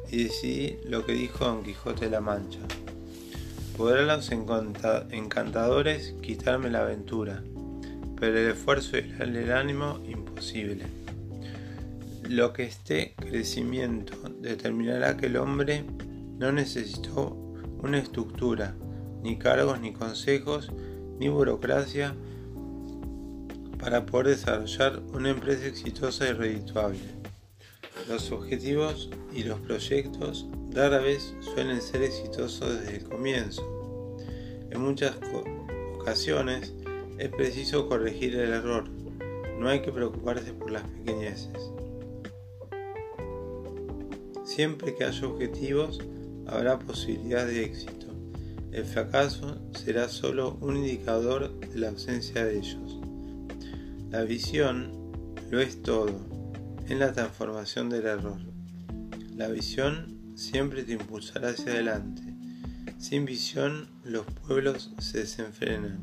y 0.08 0.22
decidí 0.24 0.78
lo 0.84 1.04
que 1.04 1.14
dijo 1.14 1.44
Don 1.44 1.64
Quijote 1.64 2.04
de 2.04 2.12
la 2.12 2.20
Mancha. 2.20 2.60
Podrán 3.76 4.06
los 4.06 4.30
encantadores 4.30 6.14
quitarme 6.22 6.70
la 6.70 6.82
aventura, 6.82 7.42
pero 8.20 8.38
el 8.38 8.52
esfuerzo 8.52 8.98
y 8.98 9.12
el 9.18 9.50
ánimo 9.50 9.98
imposible. 10.06 10.86
Lo 12.28 12.52
que 12.52 12.62
esté 12.62 13.14
crecimiento 13.16 14.14
determinará 14.38 15.16
que 15.16 15.26
el 15.26 15.38
hombre 15.38 15.84
no 16.38 16.52
necesitó 16.52 17.36
una 17.82 17.98
estructura, 17.98 18.74
ni 19.22 19.38
cargos, 19.38 19.80
ni 19.80 19.92
consejos, 19.92 20.70
ni 21.18 21.28
burocracia 21.28 22.14
para 23.78 24.04
poder 24.04 24.28
desarrollar 24.28 25.00
una 25.12 25.30
empresa 25.30 25.66
exitosa 25.66 26.28
y 26.28 26.32
redituable. 26.32 27.00
Los 28.08 28.30
objetivos 28.32 29.10
y 29.34 29.44
los 29.44 29.58
proyectos 29.60 30.46
rara 30.72 30.98
vez 30.98 31.34
suelen 31.40 31.80
ser 31.80 32.02
exitosos 32.02 32.80
desde 32.80 32.96
el 32.98 33.04
comienzo. 33.04 34.16
En 34.70 34.80
muchas 34.80 35.16
ocasiones 35.94 36.74
es 37.18 37.28
preciso 37.30 37.88
corregir 37.88 38.34
el 38.36 38.52
error, 38.52 38.88
no 39.58 39.68
hay 39.68 39.82
que 39.82 39.92
preocuparse 39.92 40.52
por 40.54 40.70
las 40.70 40.82
pequeñeces. 40.84 41.70
Siempre 44.44 44.94
que 44.94 45.04
haya 45.04 45.26
objetivos, 45.26 46.00
habrá 46.46 46.78
posibilidad 46.78 47.46
de 47.46 47.64
éxito. 47.64 48.06
El 48.72 48.84
fracaso 48.84 49.60
será 49.72 50.08
solo 50.08 50.56
un 50.60 50.76
indicador 50.76 51.58
de 51.60 51.78
la 51.78 51.88
ausencia 51.88 52.44
de 52.44 52.58
ellos. 52.58 53.00
La 54.10 54.22
visión 54.22 54.92
lo 55.50 55.60
es 55.60 55.82
todo 55.82 56.14
en 56.88 56.98
la 56.98 57.12
transformación 57.12 57.90
del 57.90 58.06
error. 58.06 58.38
La 59.36 59.48
visión 59.48 60.20
siempre 60.36 60.84
te 60.84 60.92
impulsará 60.92 61.50
hacia 61.50 61.72
adelante. 61.72 62.22
Sin 62.98 63.24
visión 63.24 63.88
los 64.04 64.26
pueblos 64.46 64.92
se 64.98 65.18
desenfrenan 65.18 65.98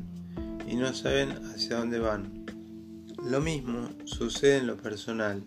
y 0.68 0.76
no 0.76 0.92
saben 0.92 1.30
hacia 1.46 1.76
dónde 1.76 1.98
van. 1.98 2.44
Lo 3.24 3.40
mismo 3.40 3.88
sucede 4.04 4.58
en 4.58 4.66
lo 4.66 4.76
personal. 4.76 5.42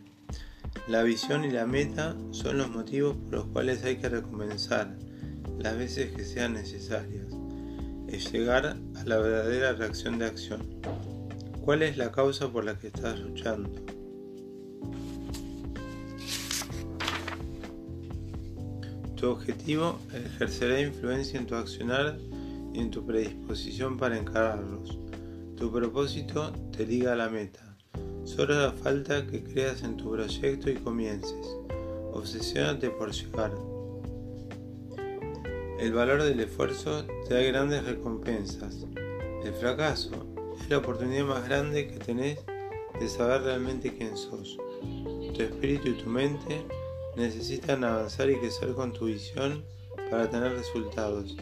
La 0.91 1.03
visión 1.03 1.45
y 1.45 1.51
la 1.51 1.65
meta 1.65 2.17
son 2.31 2.57
los 2.57 2.69
motivos 2.69 3.15
por 3.15 3.33
los 3.33 3.45
cuales 3.45 3.81
hay 3.85 3.95
que 3.95 4.09
recomenzar 4.09 4.97
las 5.57 5.77
veces 5.77 6.11
que 6.11 6.25
sean 6.25 6.51
necesarias. 6.51 7.27
Es 8.09 8.29
llegar 8.29 8.65
a 8.65 9.03
la 9.05 9.17
verdadera 9.17 9.71
reacción 9.71 10.19
de 10.19 10.25
acción. 10.25 10.81
¿Cuál 11.61 11.83
es 11.83 11.95
la 11.95 12.11
causa 12.11 12.51
por 12.51 12.65
la 12.65 12.77
que 12.77 12.87
estás 12.87 13.17
luchando? 13.21 13.69
Tu 19.15 19.29
objetivo 19.29 19.97
ejercerá 20.13 20.81
influencia 20.81 21.39
en 21.39 21.47
tu 21.47 21.55
accionar 21.55 22.19
y 22.73 22.81
en 22.81 22.91
tu 22.91 23.05
predisposición 23.05 23.95
para 23.95 24.17
encararlos. 24.17 24.99
Tu 25.55 25.71
propósito 25.71 26.51
te 26.75 26.85
liga 26.85 27.13
a 27.13 27.15
la 27.15 27.29
meta. 27.29 27.70
Solo 28.35 28.55
da 28.55 28.71
falta 28.71 29.27
que 29.27 29.43
creas 29.43 29.83
en 29.83 29.97
tu 29.97 30.11
proyecto 30.11 30.69
y 30.69 30.75
comiences. 30.75 31.57
Obsesiónate 32.13 32.89
por 32.89 33.11
llegar. 33.11 33.51
El 35.77 35.91
valor 35.91 36.23
del 36.23 36.39
esfuerzo 36.39 37.05
te 37.27 37.33
da 37.33 37.41
grandes 37.41 37.83
recompensas. 37.83 38.85
El 39.43 39.53
fracaso 39.53 40.11
es 40.57 40.69
la 40.69 40.77
oportunidad 40.77 41.25
más 41.25 41.45
grande 41.45 41.89
que 41.89 41.99
tenés 41.99 42.39
de 42.97 43.09
saber 43.09 43.41
realmente 43.41 43.93
quién 43.97 44.15
sos. 44.15 44.57
Tu 45.35 45.43
espíritu 45.43 45.89
y 45.89 45.93
tu 45.95 46.09
mente 46.09 46.65
necesitan 47.17 47.83
avanzar 47.83 48.29
y 48.29 48.37
crecer 48.37 48.71
con 48.71 48.93
tu 48.93 49.07
visión 49.07 49.61
para 50.09 50.29
tener 50.29 50.53
resultados. 50.53 51.35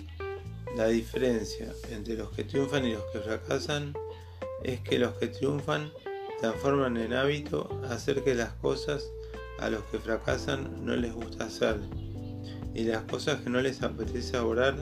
La 0.75 0.87
diferencia 0.87 1.71
entre 1.91 2.15
los 2.15 2.31
que 2.31 2.45
triunfan 2.45 2.85
y 2.85 2.93
los 2.93 3.03
que 3.13 3.19
fracasan 3.19 3.93
es 4.63 4.81
que 4.81 4.97
los 4.97 5.13
que 5.13 5.27
triunfan 5.27 5.91
transforman 6.39 6.97
en 6.97 7.13
hábito 7.13 7.69
hacer 7.89 8.23
que 8.23 8.35
las 8.35 8.53
cosas 8.53 9.03
a 9.59 9.69
los 9.69 9.83
que 9.85 9.99
fracasan 9.99 10.85
no 10.85 10.95
les 10.95 11.13
gusta 11.13 11.45
hacer 11.45 11.77
y 12.73 12.83
las 12.83 13.03
cosas 13.03 13.41
que 13.41 13.49
no 13.49 13.61
les 13.61 13.81
apetece 13.81 14.37
orar 14.37 14.75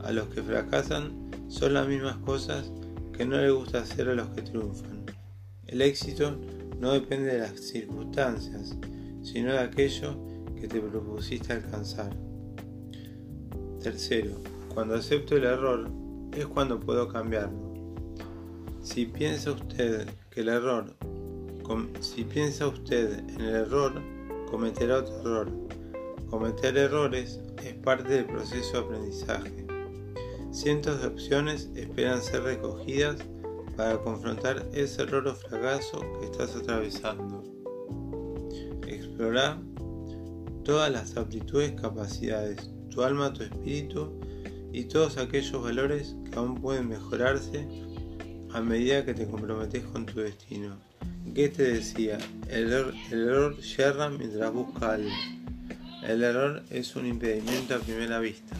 a 0.00 0.12
los 0.12 0.28
que 0.28 0.42
fracasan 0.42 1.30
son 1.48 1.74
las 1.74 1.86
mismas 1.88 2.16
cosas 2.18 2.70
que 3.12 3.26
no 3.26 3.36
les 3.36 3.52
gusta 3.52 3.80
hacer 3.80 4.08
a 4.08 4.14
los 4.14 4.28
que 4.30 4.42
triunfan. 4.42 5.04
El 5.66 5.82
éxito 5.82 6.36
no 6.78 6.92
depende 6.92 7.32
de 7.32 7.38
las 7.40 7.60
circunstancias, 7.60 8.76
sino 9.22 9.52
de 9.52 9.58
aquello 9.58 10.16
que 10.58 10.68
te 10.68 10.80
propusiste 10.80 11.52
alcanzar. 11.52 12.16
Tercero, 13.82 14.40
cuando 14.72 14.94
acepto 14.94 15.36
el 15.36 15.44
error 15.44 15.90
es 16.32 16.46
cuando 16.46 16.80
puedo 16.80 17.08
cambiarlo. 17.08 17.74
Si 18.82 19.06
piensa 19.06 19.52
usted 19.52 20.08
el 20.40 20.48
error, 20.48 20.94
si 22.00 22.24
piensa 22.24 22.68
usted 22.68 23.18
en 23.18 23.40
el 23.40 23.54
error, 23.54 23.92
cometerá 24.50 24.98
otro 24.98 25.18
error. 25.18 25.52
Cometer 26.30 26.76
errores 26.76 27.40
es 27.64 27.74
parte 27.74 28.08
del 28.08 28.26
proceso 28.26 28.72
de 28.72 28.78
aprendizaje. 28.78 29.66
Cientos 30.50 31.00
de 31.00 31.08
opciones 31.08 31.70
esperan 31.74 32.22
ser 32.22 32.42
recogidas 32.42 33.16
para 33.76 33.98
confrontar 33.98 34.66
ese 34.72 35.02
error 35.02 35.26
o 35.28 35.34
fracaso 35.34 36.00
que 36.18 36.26
estás 36.26 36.56
atravesando. 36.56 37.42
Explora 38.86 39.60
todas 40.64 40.90
las 40.90 41.16
aptitudes, 41.16 41.72
capacidades, 41.80 42.70
tu 42.90 43.02
alma, 43.02 43.32
tu 43.32 43.42
espíritu 43.42 44.18
y 44.72 44.84
todos 44.84 45.18
aquellos 45.18 45.62
valores 45.62 46.16
que 46.30 46.38
aún 46.38 46.54
pueden 46.54 46.88
mejorarse 46.88 47.68
a 48.52 48.60
medida 48.60 49.04
que 49.04 49.14
te 49.14 49.26
comprometes 49.26 49.84
con 49.84 50.06
tu 50.06 50.20
destino. 50.20 50.76
te 51.34 51.50
decía, 51.50 52.18
el 52.48 52.72
error, 53.10 53.58
yerra 53.58 54.08
mientras 54.08 54.52
busca 54.52 54.92
algo. 54.92 55.10
El 56.02 56.22
error 56.22 56.62
es 56.70 56.96
un 56.96 57.06
impedimento 57.06 57.74
a 57.74 57.78
primera 57.78 58.18
vista, 58.18 58.56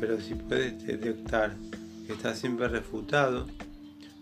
pero 0.00 0.20
si 0.20 0.34
puedes 0.34 0.84
detectar 0.86 1.56
que 2.06 2.12
estás 2.12 2.38
siempre 2.38 2.68
refutado, 2.68 3.46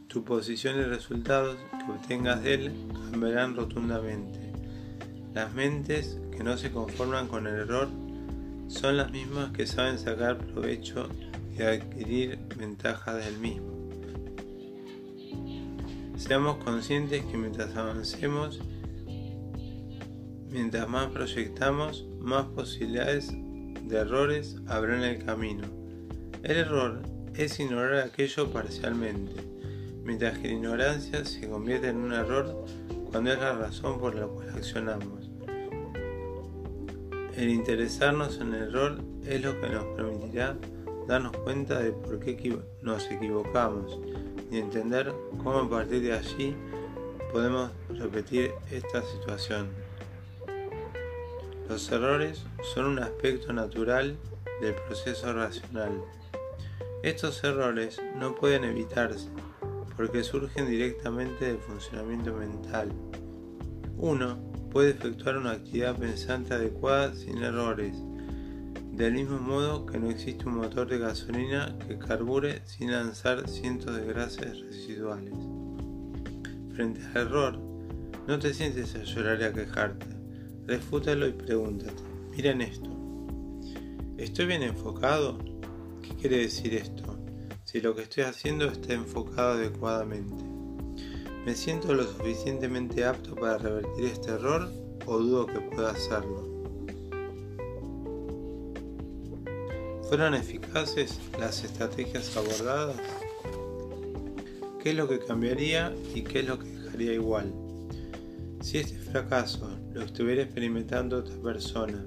tu 0.08 0.24
posición 0.24 0.80
y 0.80 0.84
resultados 0.84 1.56
que 1.70 1.92
obtengas 1.92 2.42
de 2.42 2.54
él 2.54 2.72
cambiarán 3.10 3.54
rotundamente. 3.54 4.40
Las 5.34 5.52
mentes 5.52 6.18
que 6.36 6.42
no 6.42 6.56
se 6.56 6.70
conforman 6.70 7.28
con 7.28 7.46
el 7.46 7.54
error 7.54 7.88
son 8.68 8.96
las 8.96 9.10
mismas 9.10 9.52
que 9.52 9.66
saben 9.66 9.98
sacar 9.98 10.38
provecho 10.38 11.08
y 11.56 11.62
adquirir 11.62 12.38
ventaja 12.56 13.14
del 13.14 13.38
mismo. 13.38 13.75
Seamos 16.16 16.56
conscientes 16.64 17.24
que 17.26 17.36
mientras 17.36 17.76
avancemos, 17.76 18.60
mientras 20.50 20.88
más 20.88 21.08
proyectamos, 21.08 22.06
más 22.18 22.46
posibilidades 22.46 23.30
de 23.30 23.96
errores 23.96 24.56
habrá 24.66 24.96
en 24.96 25.02
el 25.02 25.24
camino. 25.24 25.68
El 26.42 26.56
error 26.56 27.02
es 27.34 27.60
ignorar 27.60 27.98
aquello 27.98 28.50
parcialmente, 28.50 29.42
mientras 30.04 30.38
que 30.38 30.48
la 30.48 30.54
ignorancia 30.54 31.24
se 31.24 31.48
convierte 31.48 31.88
en 31.88 31.98
un 31.98 32.12
error 32.14 32.64
cuando 33.10 33.32
es 33.32 33.38
la 33.38 33.52
razón 33.52 33.98
por 33.98 34.14
la 34.14 34.26
cual 34.26 34.48
accionamos. 34.50 35.30
El 37.36 37.50
interesarnos 37.50 38.40
en 38.40 38.54
el 38.54 38.62
error 38.62 38.98
es 39.26 39.42
lo 39.42 39.60
que 39.60 39.68
nos 39.68 39.84
permitirá 39.94 40.56
darnos 41.06 41.36
cuenta 41.36 41.78
de 41.78 41.92
por 41.92 42.18
qué 42.18 42.58
nos 42.80 43.10
equivocamos 43.10 44.00
y 44.50 44.58
entender 44.58 45.12
cómo 45.42 45.58
a 45.60 45.70
partir 45.70 46.02
de 46.02 46.12
allí 46.12 46.56
podemos 47.32 47.70
repetir 47.88 48.52
esta 48.70 49.02
situación. 49.02 49.68
Los 51.68 51.90
errores 51.90 52.44
son 52.74 52.86
un 52.86 52.98
aspecto 53.00 53.52
natural 53.52 54.16
del 54.60 54.74
proceso 54.74 55.32
racional. 55.32 56.00
Estos 57.02 57.42
errores 57.44 58.00
no 58.18 58.34
pueden 58.34 58.64
evitarse 58.64 59.28
porque 59.96 60.22
surgen 60.22 60.68
directamente 60.68 61.46
del 61.46 61.58
funcionamiento 61.58 62.34
mental. 62.34 62.92
Uno 63.96 64.38
puede 64.70 64.90
efectuar 64.90 65.38
una 65.38 65.52
actividad 65.52 65.96
pensante 65.96 66.54
adecuada 66.54 67.14
sin 67.14 67.42
errores, 67.42 67.96
del 68.96 69.12
mismo 69.12 69.38
modo 69.38 69.84
que 69.84 69.98
no 69.98 70.08
existe 70.08 70.48
un 70.48 70.56
motor 70.56 70.88
de 70.88 70.98
gasolina 70.98 71.76
que 71.86 71.98
carbure 71.98 72.62
sin 72.64 72.90
lanzar 72.90 73.46
cientos 73.46 73.94
de 73.94 74.06
grasas 74.06 74.58
residuales. 74.58 75.34
Frente 76.74 77.02
al 77.14 77.26
error, 77.26 77.58
no 78.26 78.38
te 78.38 78.54
sientes 78.54 78.94
a 78.94 79.02
llorar 79.02 79.38
y 79.42 79.44
a 79.44 79.52
quejarte, 79.52 80.06
refútalo 80.64 81.28
y 81.28 81.32
pregúntate, 81.32 82.02
miren 82.30 82.62
esto, 82.62 82.88
¿estoy 84.16 84.46
bien 84.46 84.62
enfocado? 84.62 85.36
¿Qué 86.00 86.14
quiere 86.14 86.38
decir 86.38 86.72
esto? 86.72 87.18
Si 87.64 87.82
lo 87.82 87.94
que 87.94 88.02
estoy 88.02 88.24
haciendo 88.24 88.64
está 88.64 88.94
enfocado 88.94 89.58
adecuadamente. 89.58 90.42
¿Me 91.44 91.54
siento 91.54 91.92
lo 91.92 92.04
suficientemente 92.04 93.04
apto 93.04 93.34
para 93.34 93.58
revertir 93.58 94.06
este 94.06 94.30
error 94.30 94.72
o 95.04 95.18
dudo 95.18 95.46
que 95.46 95.60
pueda 95.60 95.90
hacerlo? 95.90 96.55
¿Fueron 100.08 100.34
eficaces 100.34 101.18
las 101.36 101.64
estrategias 101.64 102.36
abordadas? 102.36 103.00
¿Qué 104.80 104.90
es 104.90 104.96
lo 104.96 105.08
que 105.08 105.18
cambiaría 105.18 105.92
y 106.14 106.22
qué 106.22 106.40
es 106.40 106.46
lo 106.46 106.60
que 106.60 106.68
dejaría 106.68 107.12
igual? 107.14 107.52
Si 108.60 108.78
este 108.78 108.98
fracaso 108.98 109.68
lo 109.92 110.02
estuviera 110.02 110.42
experimentando 110.42 111.18
otra 111.18 111.34
persona, 111.42 112.06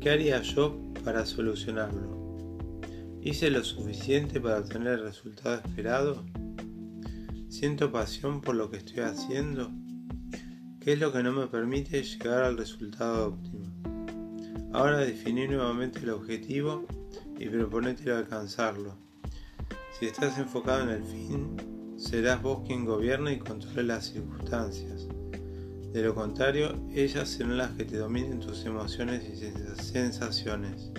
¿qué 0.00 0.10
haría 0.10 0.40
yo 0.42 0.78
para 1.04 1.26
solucionarlo? 1.26 2.78
¿Hice 3.20 3.50
lo 3.50 3.64
suficiente 3.64 4.40
para 4.40 4.58
obtener 4.58 5.00
el 5.00 5.02
resultado 5.06 5.56
esperado? 5.56 6.24
¿Siento 7.48 7.90
pasión 7.90 8.40
por 8.40 8.54
lo 8.54 8.70
que 8.70 8.76
estoy 8.76 9.00
haciendo? 9.00 9.72
¿Qué 10.78 10.92
es 10.92 11.00
lo 11.00 11.12
que 11.12 11.24
no 11.24 11.32
me 11.32 11.48
permite 11.48 12.04
llegar 12.04 12.44
al 12.44 12.56
resultado 12.56 13.30
óptimo? 13.30 13.64
Ahora 14.72 14.98
definí 14.98 15.48
nuevamente 15.48 15.98
el 15.98 16.10
objetivo 16.10 16.86
y 17.38 17.48
proponete 17.48 18.10
alcanzarlo. 18.10 18.94
Si 19.98 20.06
estás 20.06 20.38
enfocado 20.38 20.82
en 20.82 20.90
el 20.90 21.04
fin, 21.04 21.96
serás 21.96 22.42
vos 22.42 22.62
quien 22.66 22.84
gobierne 22.84 23.32
y 23.32 23.38
controle 23.38 23.82
las 23.84 24.06
circunstancias. 24.06 25.08
De 25.92 26.02
lo 26.02 26.14
contrario, 26.14 26.74
ellas 26.94 27.28
serán 27.28 27.56
las 27.56 27.70
que 27.70 27.84
te 27.84 27.96
dominen 27.96 28.40
tus 28.40 28.64
emociones 28.66 29.22
y 29.24 29.82
sensaciones. 29.82 30.90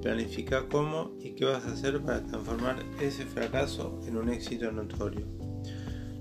Planifica 0.00 0.68
cómo 0.68 1.12
y 1.20 1.32
qué 1.34 1.44
vas 1.44 1.64
a 1.66 1.72
hacer 1.72 2.00
para 2.00 2.22
transformar 2.22 2.76
ese 3.00 3.26
fracaso 3.26 4.00
en 4.06 4.16
un 4.16 4.30
éxito 4.30 4.72
notorio. 4.72 5.26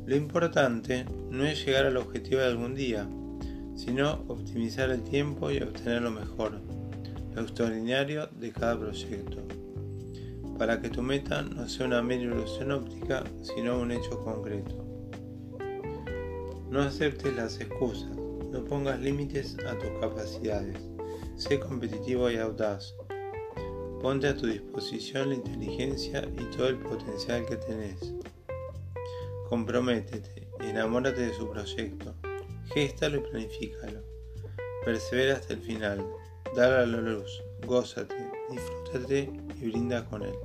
Lo 0.06 0.16
importante 0.16 1.06
no 1.30 1.46
es 1.46 1.66
llegar 1.66 1.86
al 1.86 1.96
objetivo 1.96 2.42
de 2.42 2.48
algún 2.48 2.76
día, 2.76 3.08
sino 3.76 4.26
optimizar 4.28 4.90
el 4.90 5.04
tiempo 5.04 5.50
y 5.50 5.62
obtener 5.62 6.02
lo 6.02 6.12
mejor, 6.12 6.60
extraordinario 7.42 8.28
de 8.28 8.52
cada 8.52 8.80
proyecto, 8.80 9.38
para 10.58 10.82
que 10.82 10.90
tu 10.90 11.02
meta 11.02 11.42
no 11.42 11.68
sea 11.68 11.88
una 11.88 12.02
mera 12.02 12.24
ilusión 12.24 12.72
óptica, 12.72 13.24
sino 13.42 13.80
un 13.80 13.92
hecho 13.92 14.20
concreto. 14.24 14.84
No 16.70 16.82
aceptes 16.82 17.36
las 17.36 17.60
excusas, 17.60 18.16
no 18.52 18.64
pongas 18.66 19.00
límites 19.00 19.58
a 19.68 19.78
tus 19.78 19.92
capacidades, 20.00 20.78
sé 21.36 21.60
competitivo 21.60 22.30
y 22.30 22.38
audaz. 22.38 22.96
Ponte 24.02 24.28
a 24.28 24.36
tu 24.36 24.48
disposición 24.48 25.30
la 25.30 25.36
inteligencia 25.36 26.28
y 26.38 26.56
todo 26.56 26.68
el 26.68 26.78
potencial 26.78 27.46
que 27.46 27.56
tenés. 27.56 28.14
Comprométete, 29.50 30.48
enamórate 30.62 31.28
de 31.28 31.34
su 31.34 31.50
proyecto, 31.50 32.14
géstalo 32.74 33.18
y 33.18 33.30
planifícalo. 33.30 34.02
Persevera 34.84 35.36
hasta 35.36 35.54
el 35.54 35.62
final, 35.62 36.06
dale 36.56 36.76
a 36.76 36.86
la 36.86 37.02
luz, 37.02 37.42
gózate, 37.66 38.16
disfrútate 38.50 39.30
y 39.60 39.70
brinda 39.70 40.06
con 40.06 40.22
él. 40.22 40.36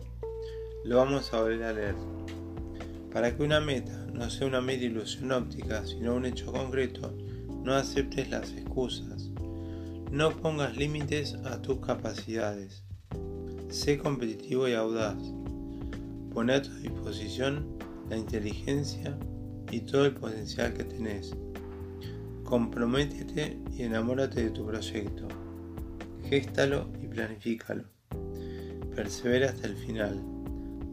Lo 0.85 0.97
vamos 0.97 1.33
a 1.33 1.43
volver 1.43 1.63
a 1.65 1.73
leer. 1.73 1.95
Para 3.13 3.37
que 3.37 3.43
una 3.43 3.61
meta 3.61 4.07
no 4.13 4.31
sea 4.31 4.47
una 4.47 4.61
mera 4.61 4.85
ilusión 4.85 5.33
óptica, 5.33 5.85
sino 5.87 6.15
un 6.15 6.25
hecho 6.25 6.51
concreto, 6.51 7.13
no 7.63 7.75
aceptes 7.75 8.31
las 8.31 8.53
excusas. 8.53 9.31
No 10.11 10.31
pongas 10.31 10.77
límites 10.77 11.35
a 11.45 11.61
tus 11.61 11.81
capacidades. 11.81 12.85
Sé 13.69 13.99
competitivo 13.99 14.67
y 14.67 14.73
audaz. 14.73 15.19
Pon 16.33 16.51
a 16.51 16.63
tu 16.63 16.75
disposición 16.77 17.77
la 18.09 18.17
inteligencia 18.17 19.19
y 19.71 19.81
todo 19.81 20.07
el 20.07 20.15
potencial 20.15 20.73
que 20.73 20.85
tenés. 20.85 21.35
Comprométete 22.45 23.59
y 23.77 23.83
enamórate 23.83 24.45
de 24.45 24.51
tu 24.51 24.65
proyecto. 24.65 25.29
Géstalo 26.29 26.87
y 27.03 27.07
planifícalo. 27.07 27.85
Persevera 28.95 29.49
hasta 29.49 29.67
el 29.67 29.77
final. 29.77 30.21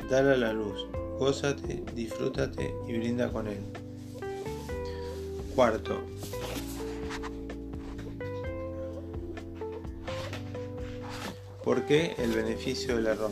Dale 0.10 0.32
a 0.32 0.38
la 0.38 0.54
luz. 0.54 0.88
Gózate, 1.19 1.84
disfrútate 1.93 2.74
y 2.88 2.98
brinda 2.98 3.30
con 3.30 3.48
él. 3.48 3.60
Cuarto. 5.54 6.00
¿Por 11.65 11.86
qué 11.86 12.15
el 12.17 12.32
beneficio 12.32 12.95
del 12.95 13.08
error? 13.08 13.32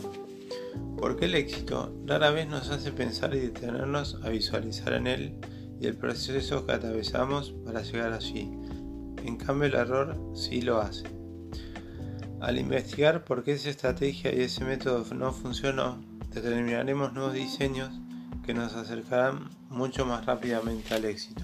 Porque 0.97 1.25
el 1.25 1.35
éxito 1.35 1.93
rara 2.05 2.31
vez 2.31 2.49
nos 2.49 2.69
hace 2.69 2.91
pensar 2.91 3.33
y 3.33 3.39
detenernos 3.39 4.19
a 4.23 4.29
visualizar 4.29 4.91
en 4.93 5.07
él 5.07 5.35
y 5.79 5.87
el 5.87 5.95
proceso 5.95 6.65
que 6.65 6.73
atravesamos 6.73 7.53
para 7.63 7.81
llegar 7.81 8.11
allí. 8.11 8.51
En 9.23 9.37
cambio 9.37 9.69
el 9.69 9.75
error 9.75 10.17
sí 10.35 10.61
lo 10.61 10.81
hace. 10.81 11.22
Al 12.43 12.59
investigar 12.59 13.23
por 13.23 13.45
qué 13.45 13.53
esa 13.53 13.69
estrategia 13.69 14.35
y 14.35 14.41
ese 14.41 14.65
método 14.65 15.05
no 15.15 15.31
funcionó, 15.31 15.97
determinaremos 16.33 17.13
nuevos 17.13 17.33
diseños 17.33 17.89
que 18.45 18.53
nos 18.53 18.73
acercarán 18.75 19.49
mucho 19.69 20.05
más 20.05 20.25
rápidamente 20.25 20.93
al 20.93 21.05
éxito. 21.05 21.43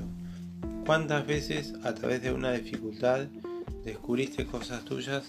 ¿Cuántas 0.86 1.26
veces 1.26 1.74
a 1.86 1.94
través 1.94 2.22
de 2.22 2.34
una 2.34 2.52
dificultad 2.52 3.28
descubriste 3.86 4.46
cosas 4.46 4.84
tuyas 4.84 5.24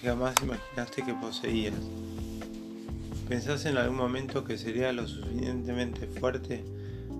que 0.00 0.08
jamás 0.08 0.36
imaginaste 0.42 1.04
que 1.04 1.12
poseías? 1.12 1.74
¿Pensás 3.28 3.66
en 3.66 3.76
algún 3.76 3.98
momento 3.98 4.42
que 4.42 4.56
sería 4.56 4.90
lo 4.94 5.06
suficientemente 5.06 6.06
fuerte 6.06 6.64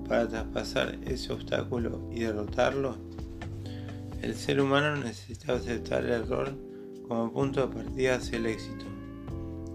para 0.09 0.27
traspasar 0.27 0.97
ese 1.05 1.35
obstáculo 1.35 2.01
y 2.11 2.21
derrotarlo? 2.21 2.97
El 4.23 4.35
ser 4.37 4.63
humano 4.63 4.97
necesita 4.97 5.53
aceptar 5.53 6.03
el 6.07 6.13
error 6.13 6.74
como 7.07 7.33
punto 7.33 7.67
de 7.67 7.75
partida 7.75 8.17
hacia 8.17 8.39
el 8.39 8.47
éxito. 8.47 8.85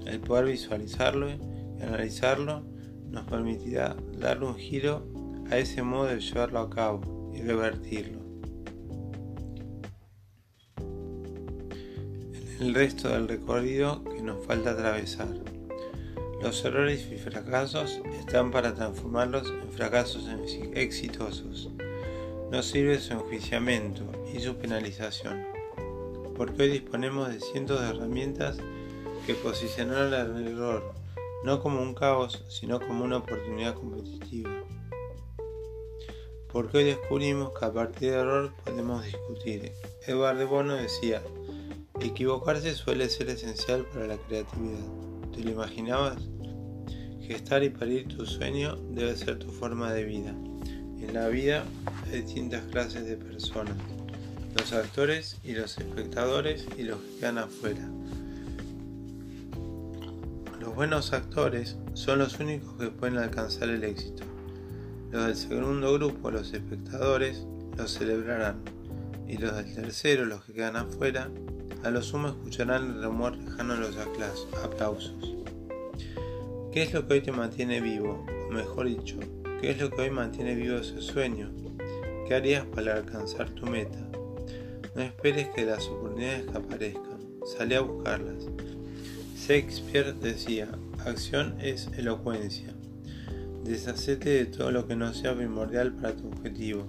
El 0.05 0.19
poder 0.19 0.45
visualizarlo 0.45 1.29
y 1.29 1.81
analizarlo 1.81 2.63
nos 3.09 3.25
permitirá 3.25 3.95
darle 4.17 4.47
un 4.47 4.55
giro 4.55 5.05
a 5.49 5.57
ese 5.57 5.81
modo 5.81 6.05
de 6.05 6.19
llevarlo 6.19 6.59
a 6.59 6.69
cabo 6.69 7.31
y 7.33 7.41
revertirlo. 7.41 8.19
En 12.59 12.67
el 12.67 12.73
resto 12.73 13.09
del 13.09 13.27
recorrido 13.27 14.03
que 14.03 14.21
nos 14.21 14.45
falta 14.45 14.71
atravesar. 14.71 15.29
Los 16.41 16.63
errores 16.63 17.07
y 17.11 17.17
fracasos 17.17 18.01
están 18.17 18.51
para 18.51 18.73
transformarlos 18.73 19.49
en 19.49 19.71
fracasos 19.71 20.29
exitosos. 20.73 21.69
No 22.51 22.63
sirve 22.63 22.99
su 22.99 23.13
enjuiciamiento 23.13 24.03
y 24.33 24.39
su 24.39 24.55
penalización, 24.55 25.48
porque 26.39 26.63
hoy 26.63 26.69
disponemos 26.69 27.27
de 27.27 27.41
cientos 27.41 27.81
de 27.81 27.89
herramientas 27.89 28.57
que 29.27 29.35
posicionan 29.35 30.13
el 30.13 30.47
error 30.47 30.95
no 31.43 31.61
como 31.61 31.81
un 31.81 31.93
caos, 31.93 32.45
sino 32.47 32.79
como 32.79 33.03
una 33.03 33.17
oportunidad 33.17 33.75
competitiva. 33.75 34.49
Porque 36.49 36.77
hoy 36.77 36.83
descubrimos 36.85 37.51
que 37.57 37.65
a 37.65 37.73
partir 37.73 38.11
del 38.11 38.21
error 38.21 38.53
podemos 38.63 39.03
discutir. 39.03 39.73
Edward 40.07 40.37
de 40.37 40.45
Bono 40.45 40.75
decía, 40.75 41.21
equivocarse 41.99 42.73
suele 42.73 43.09
ser 43.09 43.29
esencial 43.29 43.85
para 43.93 44.07
la 44.07 44.17
creatividad. 44.17 44.85
¿Te 45.33 45.43
lo 45.43 45.51
imaginabas? 45.51 46.29
Gestar 47.21 47.63
y 47.63 47.69
parir 47.69 48.07
tu 48.07 48.25
sueño 48.25 48.77
debe 48.91 49.17
ser 49.17 49.39
tu 49.39 49.51
forma 49.51 49.91
de 49.91 50.05
vida. 50.05 50.31
En 50.99 51.13
la 51.13 51.27
vida 51.27 51.65
hay 52.05 52.21
distintas 52.21 52.63
clases 52.67 53.05
de 53.05 53.17
personas, 53.17 53.75
los 54.57 54.73
actores 54.73 55.37
y 55.43 55.53
los 55.53 55.77
espectadores 55.77 56.65
y 56.77 56.83
los 56.83 56.99
que 56.99 57.19
quedan 57.19 57.37
afuera. 57.37 57.87
Los 60.59 60.75
buenos 60.75 61.13
actores 61.13 61.77
son 61.93 62.19
los 62.19 62.39
únicos 62.39 62.73
que 62.77 62.87
pueden 62.87 63.17
alcanzar 63.17 63.69
el 63.69 63.83
éxito. 63.83 64.23
Los 65.11 65.25
del 65.25 65.35
segundo 65.35 65.93
grupo, 65.93 66.31
los 66.31 66.53
espectadores, 66.53 67.45
los 67.77 67.93
celebrarán, 67.93 68.57
y 69.27 69.37
los 69.37 69.55
del 69.55 69.73
tercero, 69.73 70.25
los 70.25 70.43
que 70.43 70.53
quedan 70.53 70.75
afuera, 70.75 71.29
a 71.83 71.89
lo 71.89 72.01
sumo 72.01 72.29
escucharán 72.29 72.97
el 72.97 73.03
rumor 73.03 73.37
lejano 73.37 73.75
de 73.75 73.79
los 73.81 73.97
aplausos. 74.63 75.35
¿Qué 76.71 76.83
es 76.83 76.93
lo 76.93 77.07
que 77.07 77.15
hoy 77.15 77.21
te 77.21 77.31
mantiene 77.31 77.79
vivo? 77.79 78.25
O 78.47 78.51
mejor 78.51 78.87
dicho, 78.87 79.17
¿qué 79.61 79.71
es 79.71 79.79
lo 79.79 79.89
que 79.89 80.01
hoy 80.01 80.09
mantiene 80.09 80.55
vivo 80.55 80.77
ese 80.77 81.01
sueño? 81.01 81.51
¿Qué 82.27 82.35
harías 82.35 82.65
para 82.65 82.95
alcanzar 82.95 83.49
tu 83.51 83.65
meta? 83.65 84.08
No 84.95 85.01
esperes 85.01 85.49
que 85.49 85.65
las 85.65 85.87
oportunidades 85.87 86.45
que 86.45 86.57
aparezcan, 86.57 87.19
sale 87.57 87.75
a 87.75 87.81
buscarlas. 87.81 88.45
Shakespeare 89.37 90.13
decía, 90.13 90.69
acción 91.05 91.55
es 91.61 91.87
elocuencia. 91.97 92.73
Deshacete 93.63 94.29
de 94.29 94.45
todo 94.45 94.71
lo 94.71 94.87
que 94.87 94.95
no 94.95 95.13
sea 95.13 95.35
primordial 95.35 95.93
para 95.93 96.15
tu 96.15 96.27
objetivo. 96.27 96.87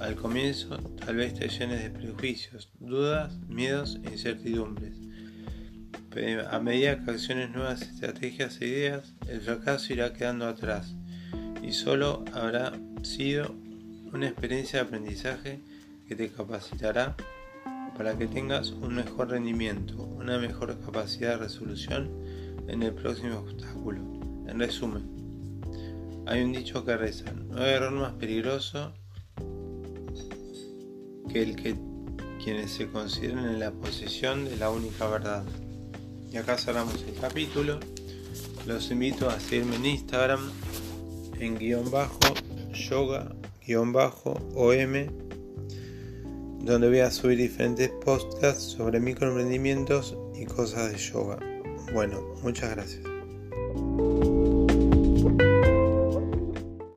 Al 0.00 0.16
comienzo 0.16 0.76
tal 1.04 1.16
vez 1.16 1.34
te 1.34 1.48
llenes 1.48 1.82
de 1.82 1.90
prejuicios, 1.90 2.70
dudas, 2.80 3.38
miedos 3.48 4.00
e 4.04 4.10
incertidumbres 4.10 5.04
a 6.48 6.60
medida 6.60 7.04
que 7.04 7.10
acciones 7.10 7.50
nuevas 7.50 7.82
estrategias 7.82 8.60
e 8.60 8.68
ideas, 8.68 9.14
el 9.28 9.40
fracaso 9.40 9.92
irá 9.92 10.12
quedando 10.12 10.46
atrás 10.46 10.94
y 11.60 11.72
solo 11.72 12.24
habrá 12.32 12.72
sido 13.02 13.56
una 14.12 14.28
experiencia 14.28 14.78
de 14.78 14.86
aprendizaje 14.86 15.60
que 16.06 16.16
te 16.16 16.30
capacitará 16.30 17.16
para 17.96 18.16
que 18.16 18.26
tengas 18.26 18.70
un 18.70 18.96
mejor 18.96 19.30
rendimiento, 19.30 20.02
una 20.02 20.38
mejor 20.38 20.78
capacidad 20.80 21.30
de 21.30 21.36
resolución 21.44 22.10
en 22.68 22.82
el 22.82 22.92
próximo 22.92 23.38
obstáculo. 23.38 24.00
En 24.46 24.58
resumen, 24.58 25.02
hay 26.26 26.42
un 26.42 26.52
dicho 26.52 26.84
que 26.84 26.96
reza, 26.96 27.32
no 27.32 27.62
hay 27.62 27.70
error 27.72 27.92
más 27.92 28.12
peligroso 28.14 28.92
que 31.30 31.42
el 31.42 31.56
que 31.56 31.76
quienes 32.42 32.72
se 32.72 32.88
consideren 32.88 33.38
en 33.38 33.60
la 33.60 33.70
posesión 33.70 34.44
de 34.44 34.56
la 34.56 34.70
única 34.70 35.06
verdad. 35.08 35.44
Y 36.30 36.36
acá 36.36 36.58
cerramos 36.58 37.02
el 37.08 37.14
capítulo. 37.14 37.80
Los 38.66 38.90
invito 38.90 39.28
a 39.28 39.40
seguirme 39.40 39.76
en 39.76 39.86
Instagram 39.86 40.50
en 41.38 41.58
guion 41.58 41.90
bajo 41.90 42.18
yoga 42.72 43.34
guion 43.66 43.92
bajo 43.92 44.32
om 44.54 45.23
donde 46.64 46.88
voy 46.88 47.00
a 47.00 47.10
subir 47.10 47.38
diferentes 47.38 47.90
podcasts 48.04 48.62
sobre 48.62 48.98
microemprendimientos 49.00 50.16
y 50.34 50.46
cosas 50.46 50.92
de 50.92 50.98
yoga. 50.98 51.38
Bueno, 51.92 52.20
muchas 52.42 52.70
gracias. 52.70 53.13